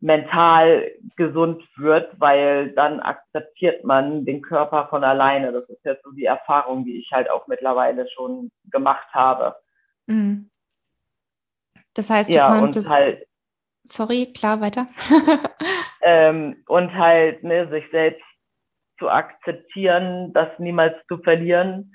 mental 0.00 0.92
gesund 1.16 1.62
wird, 1.76 2.08
weil 2.20 2.70
dann 2.72 3.00
akzeptiert 3.00 3.84
man 3.84 4.24
den 4.24 4.42
Körper 4.42 4.86
von 4.88 5.02
alleine. 5.02 5.52
Das 5.52 5.68
ist 5.68 5.84
jetzt 5.84 6.04
so 6.04 6.12
die 6.12 6.24
Erfahrung, 6.24 6.84
die 6.84 6.98
ich 6.98 7.10
halt 7.12 7.28
auch 7.28 7.48
mittlerweile 7.48 8.08
schon 8.10 8.50
gemacht 8.70 9.08
habe. 9.12 9.56
Mhm. 10.06 10.50
Das 11.94 12.10
heißt, 12.10 12.30
du 12.30 12.34
ja, 12.34 12.60
konntest. 12.60 12.88
Halt, 12.88 13.26
sorry, 13.82 14.32
klar, 14.32 14.60
weiter. 14.60 14.86
ähm, 16.02 16.62
und 16.68 16.94
halt 16.94 17.42
ne, 17.42 17.68
sich 17.68 17.84
selbst 17.90 18.22
zu 18.98 19.08
akzeptieren, 19.08 20.32
das 20.32 20.48
niemals 20.58 20.94
zu 21.08 21.18
verlieren 21.18 21.92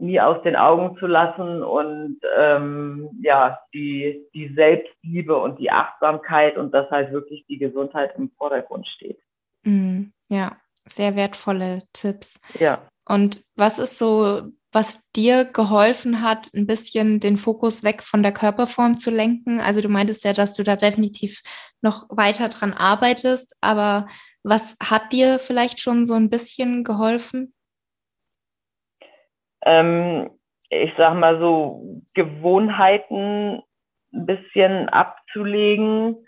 nie 0.00 0.20
aus 0.20 0.42
den 0.42 0.56
Augen 0.56 0.96
zu 0.98 1.06
lassen 1.06 1.62
und 1.62 2.18
ähm, 2.38 3.10
ja, 3.22 3.60
die, 3.74 4.26
die 4.34 4.52
Selbstliebe 4.54 5.36
und 5.36 5.58
die 5.58 5.70
Achtsamkeit 5.70 6.56
und 6.56 6.72
dass 6.72 6.90
halt 6.90 7.12
wirklich 7.12 7.44
die 7.48 7.58
Gesundheit 7.58 8.14
im 8.16 8.30
Vordergrund 8.36 8.86
steht. 8.88 9.18
Mm, 9.62 10.04
ja, 10.28 10.56
sehr 10.86 11.16
wertvolle 11.16 11.82
Tipps. 11.92 12.40
Ja. 12.58 12.80
Und 13.06 13.42
was 13.56 13.78
ist 13.78 13.98
so, 13.98 14.42
was 14.72 15.10
dir 15.10 15.44
geholfen 15.44 16.22
hat, 16.22 16.50
ein 16.54 16.66
bisschen 16.66 17.20
den 17.20 17.36
Fokus 17.36 17.84
weg 17.84 18.02
von 18.02 18.22
der 18.22 18.32
Körperform 18.32 18.96
zu 18.96 19.10
lenken? 19.10 19.60
Also 19.60 19.80
du 19.80 19.88
meintest 19.88 20.24
ja, 20.24 20.32
dass 20.32 20.54
du 20.54 20.62
da 20.62 20.76
definitiv 20.76 21.42
noch 21.82 22.06
weiter 22.08 22.48
dran 22.48 22.72
arbeitest, 22.72 23.56
aber 23.60 24.06
was 24.42 24.76
hat 24.82 25.12
dir 25.12 25.38
vielleicht 25.38 25.80
schon 25.80 26.06
so 26.06 26.14
ein 26.14 26.30
bisschen 26.30 26.84
geholfen? 26.84 27.54
ähm, 29.62 30.30
ich 30.68 30.92
sag 30.96 31.14
mal 31.14 31.38
so, 31.38 32.02
Gewohnheiten 32.14 33.62
ein 34.12 34.26
bisschen 34.26 34.88
abzulegen, 34.88 36.26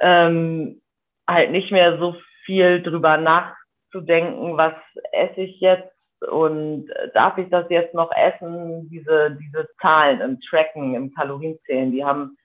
ähm, 0.00 0.80
halt 1.28 1.50
nicht 1.50 1.70
mehr 1.70 1.98
so 1.98 2.16
viel 2.44 2.82
drüber 2.82 3.16
nachzudenken, 3.16 4.56
was 4.56 4.74
esse 5.12 5.42
ich 5.42 5.60
jetzt 5.60 5.92
und 6.30 6.88
darf 7.14 7.38
ich 7.38 7.48
das 7.48 7.66
jetzt 7.70 7.94
noch 7.94 8.10
essen? 8.10 8.88
Diese, 8.90 9.38
diese 9.40 9.68
Zahlen 9.80 10.20
im 10.20 10.40
Tracken, 10.40 10.94
im 10.94 11.14
Kalorienzählen, 11.14 11.92
die 11.92 12.04
haben 12.04 12.36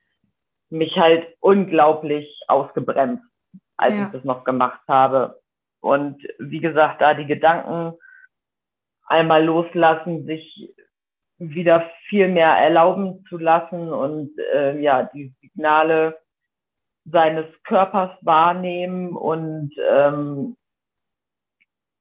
mich 0.70 0.96
halt 0.96 1.28
unglaublich 1.40 2.40
ausgebremst, 2.48 3.24
als 3.78 3.94
ja. 3.94 4.06
ich 4.06 4.12
das 4.12 4.24
noch 4.24 4.44
gemacht 4.44 4.82
habe. 4.88 5.42
Und 5.82 6.22
wie 6.40 6.60
gesagt, 6.60 7.02
da 7.02 7.14
die 7.14 7.26
Gedanken 7.26 7.94
einmal 9.06 9.44
loslassen, 9.44 10.26
sich 10.26 10.74
wieder 11.38 11.90
viel 12.08 12.30
mehr 12.30 12.52
erlauben 12.52 13.26
zu 13.28 13.38
lassen 13.38 13.92
und 13.92 14.32
äh, 14.54 14.80
ja, 14.80 15.04
die 15.04 15.34
Signale 15.42 16.18
seines 17.06 17.46
Körpers 17.64 18.12
wahrnehmen 18.22 19.16
und 19.16 19.72
ähm, 19.90 20.56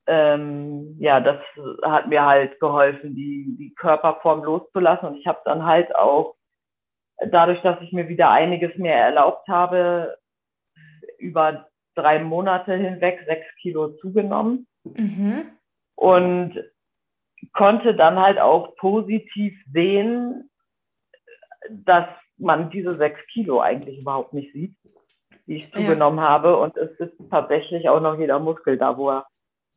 ähm, 0.06 0.96
ja, 0.98 1.20
das 1.20 1.38
hat 1.82 2.08
mir 2.08 2.24
halt 2.24 2.58
geholfen, 2.60 3.14
die, 3.14 3.56
die 3.58 3.74
Körperform 3.74 4.44
loszulassen 4.44 5.08
und 5.08 5.16
ich 5.16 5.26
habe 5.26 5.40
dann 5.44 5.64
halt 5.64 5.94
auch 5.96 6.34
dadurch, 7.30 7.60
dass 7.62 7.80
ich 7.80 7.92
mir 7.92 8.08
wieder 8.08 8.30
einiges 8.30 8.76
mehr 8.76 8.96
erlaubt 8.96 9.48
habe, 9.48 10.18
über 11.22 11.68
drei 11.94 12.18
Monate 12.18 12.74
hinweg 12.74 13.20
sechs 13.26 13.46
Kilo 13.60 13.88
zugenommen. 14.00 14.66
Mhm. 14.84 15.44
Und 15.94 16.58
konnte 17.52 17.94
dann 17.94 18.18
halt 18.18 18.38
auch 18.38 18.74
positiv 18.76 19.54
sehen, 19.72 20.50
dass 21.70 22.06
man 22.38 22.70
diese 22.70 22.96
sechs 22.96 23.20
Kilo 23.32 23.60
eigentlich 23.60 23.98
überhaupt 23.98 24.32
nicht 24.32 24.52
sieht, 24.52 24.74
die 25.46 25.56
ich 25.56 25.72
zugenommen 25.72 26.18
ja. 26.18 26.28
habe. 26.28 26.56
Und 26.56 26.76
es 26.76 26.90
ist 26.98 27.14
tatsächlich 27.30 27.88
auch 27.88 28.00
noch 28.00 28.18
jeder 28.18 28.38
Muskel 28.38 28.76
da, 28.78 28.96
wo, 28.96 29.10
er, 29.10 29.26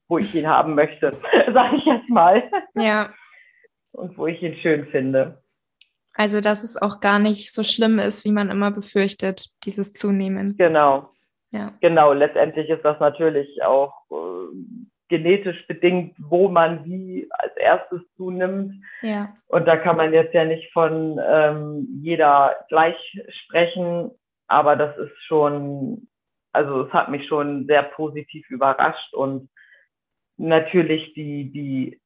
wo 0.07 0.17
ich 0.17 0.33
ihn 0.33 0.47
haben 0.47 0.75
möchte, 0.75 1.11
sage 1.53 1.75
ich 1.77 1.85
jetzt 1.85 2.09
mal. 2.09 2.43
Ja. 2.75 3.13
Und 3.93 4.17
wo 4.17 4.27
ich 4.27 4.41
ihn 4.41 4.55
schön 4.55 4.87
finde. 4.87 5.41
Also, 6.13 6.39
dass 6.39 6.63
es 6.63 6.81
auch 6.81 7.01
gar 7.01 7.19
nicht 7.19 7.53
so 7.53 7.63
schlimm 7.63 7.99
ist, 7.99 8.23
wie 8.23 8.31
man 8.31 8.49
immer 8.49 8.71
befürchtet, 8.71 9.47
dieses 9.65 9.93
Zunehmen. 9.93 10.55
Genau. 10.57 11.09
Ja. 11.55 11.71
Genau, 11.79 12.11
letztendlich 12.11 12.69
ist 12.69 12.83
das 12.83 12.99
natürlich 12.99 13.63
auch 13.63 13.93
äh, 14.11 14.55
genetisch 15.07 15.65
bedingt, 15.67 16.15
wo 16.19 16.49
man 16.49 16.83
wie 16.83 17.27
als 17.31 17.55
erstes 17.55 18.01
zunimmt. 18.17 18.73
Ja. 19.01 19.33
Und 19.47 19.65
da 19.65 19.77
kann 19.77 19.95
man 19.95 20.11
jetzt 20.11 20.33
ja 20.33 20.43
nicht 20.43 20.71
von 20.73 21.19
ähm, 21.25 21.87
jeder 22.01 22.55
gleich 22.67 22.97
sprechen, 23.43 24.11
aber 24.47 24.75
das 24.75 24.97
ist 24.97 25.15
schon, 25.27 26.07
also 26.51 26.81
es 26.81 26.93
hat 26.93 27.09
mich 27.09 27.25
schon 27.27 27.65
sehr 27.67 27.83
positiv 27.83 28.49
überrascht 28.49 29.13
und 29.13 29.49
natürlich 30.35 31.13
die, 31.13 31.51
die, 31.53 32.01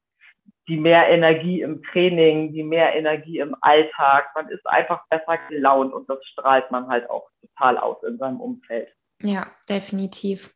die 0.67 0.77
mehr 0.77 1.09
Energie 1.09 1.61
im 1.61 1.81
Training, 1.81 2.53
die 2.53 2.63
mehr 2.63 2.95
Energie 2.95 3.39
im 3.39 3.55
Alltag. 3.61 4.29
Man 4.35 4.49
ist 4.49 4.67
einfach 4.67 5.07
besser 5.09 5.39
gelaunt 5.49 5.91
und 5.91 6.07
das 6.07 6.23
strahlt 6.27 6.69
man 6.69 6.87
halt 6.87 7.09
auch 7.09 7.29
total 7.41 7.79
aus 7.79 8.03
in 8.03 8.19
seinem 8.19 8.39
Umfeld. 8.39 8.89
Ja, 9.21 9.51
definitiv. 9.67 10.53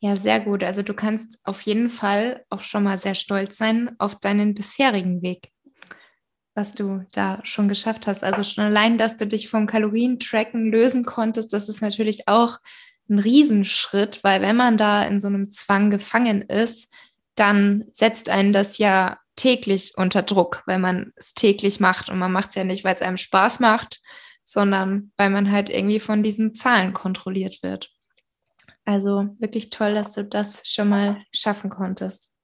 Ja, 0.00 0.16
sehr 0.16 0.40
gut. 0.40 0.64
Also 0.64 0.82
du 0.82 0.94
kannst 0.94 1.38
auf 1.44 1.62
jeden 1.62 1.88
Fall 1.88 2.44
auch 2.50 2.62
schon 2.62 2.82
mal 2.82 2.98
sehr 2.98 3.14
stolz 3.14 3.56
sein 3.56 3.94
auf 3.98 4.18
deinen 4.18 4.54
bisherigen 4.54 5.22
Weg, 5.22 5.52
was 6.56 6.74
du 6.74 7.06
da 7.12 7.40
schon 7.44 7.68
geschafft 7.68 8.08
hast. 8.08 8.24
Also 8.24 8.42
schon 8.42 8.64
allein, 8.64 8.98
dass 8.98 9.16
du 9.16 9.28
dich 9.28 9.48
vom 9.48 9.66
Kalorientracken 9.66 10.72
lösen 10.72 11.04
konntest, 11.04 11.52
das 11.52 11.68
ist 11.68 11.82
natürlich 11.82 12.26
auch 12.26 12.58
ein 13.08 13.20
Riesenschritt, 13.20 14.24
weil 14.24 14.42
wenn 14.42 14.56
man 14.56 14.76
da 14.76 15.04
in 15.04 15.20
so 15.20 15.28
einem 15.28 15.52
Zwang 15.52 15.90
gefangen 15.90 16.42
ist, 16.42 16.88
dann 17.36 17.84
setzt 17.92 18.28
einen 18.28 18.52
das 18.52 18.78
ja 18.78 19.18
täglich 19.36 19.92
unter 19.96 20.22
Druck, 20.22 20.62
weil 20.66 20.78
man 20.78 21.12
es 21.16 21.34
täglich 21.34 21.80
macht 21.80 22.10
und 22.10 22.18
man 22.18 22.32
macht 22.32 22.50
es 22.50 22.54
ja 22.56 22.64
nicht, 22.64 22.84
weil 22.84 22.94
es 22.94 23.02
einem 23.02 23.16
Spaß 23.16 23.60
macht, 23.60 24.00
sondern 24.44 25.12
weil 25.16 25.30
man 25.30 25.50
halt 25.50 25.70
irgendwie 25.70 26.00
von 26.00 26.22
diesen 26.22 26.54
Zahlen 26.54 26.92
kontrolliert 26.92 27.62
wird. 27.62 27.90
Also 28.84 29.28
wirklich 29.38 29.70
toll, 29.70 29.94
dass 29.94 30.12
du 30.12 30.24
das 30.24 30.62
schon 30.64 30.88
mal 30.88 31.22
schaffen 31.34 31.70
konntest. 31.70 32.34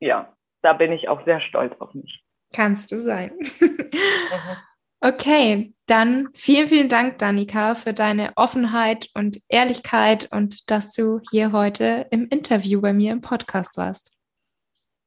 Ja, 0.00 0.34
da 0.62 0.72
bin 0.72 0.92
ich 0.92 1.08
auch 1.08 1.24
sehr 1.24 1.40
stolz 1.40 1.74
auf 1.80 1.94
mich. 1.94 2.24
Kannst 2.52 2.90
du 2.92 3.00
sein. 3.00 3.32
Mhm. 3.60 3.78
Okay, 5.00 5.74
dann 5.86 6.28
vielen, 6.34 6.66
vielen 6.66 6.88
Dank, 6.88 7.18
Danika, 7.18 7.76
für 7.76 7.92
deine 7.92 8.32
Offenheit 8.34 9.08
und 9.14 9.38
Ehrlichkeit 9.48 10.28
und 10.32 10.68
dass 10.72 10.92
du 10.92 11.20
hier 11.30 11.52
heute 11.52 12.08
im 12.10 12.26
Interview 12.26 12.80
bei 12.80 12.92
mir 12.92 13.12
im 13.12 13.20
Podcast 13.20 13.76
warst. 13.76 14.18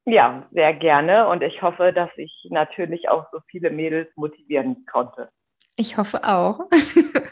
Ja, 0.06 0.48
sehr 0.52 0.74
gerne 0.76 1.28
und 1.28 1.44
ich 1.44 1.62
hoffe, 1.62 1.92
dass 1.92 2.10
ich 2.16 2.32
natürlich 2.50 3.10
auch 3.10 3.26
so 3.34 3.40
viele 3.48 3.70
Mädels 3.70 4.08
motivieren 4.16 4.86
konnte. 4.90 5.30
Ich 5.76 5.98
hoffe 5.98 6.24
auch. 6.24 6.60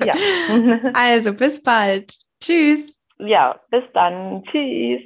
Ja. 0.04 0.16
also 0.94 1.34
bis 1.34 1.62
bald. 1.62 2.14
Tschüss. 2.42 2.88
Ja, 3.20 3.60
bis 3.70 3.84
dann. 3.94 4.44
Tschüss. 4.46 5.02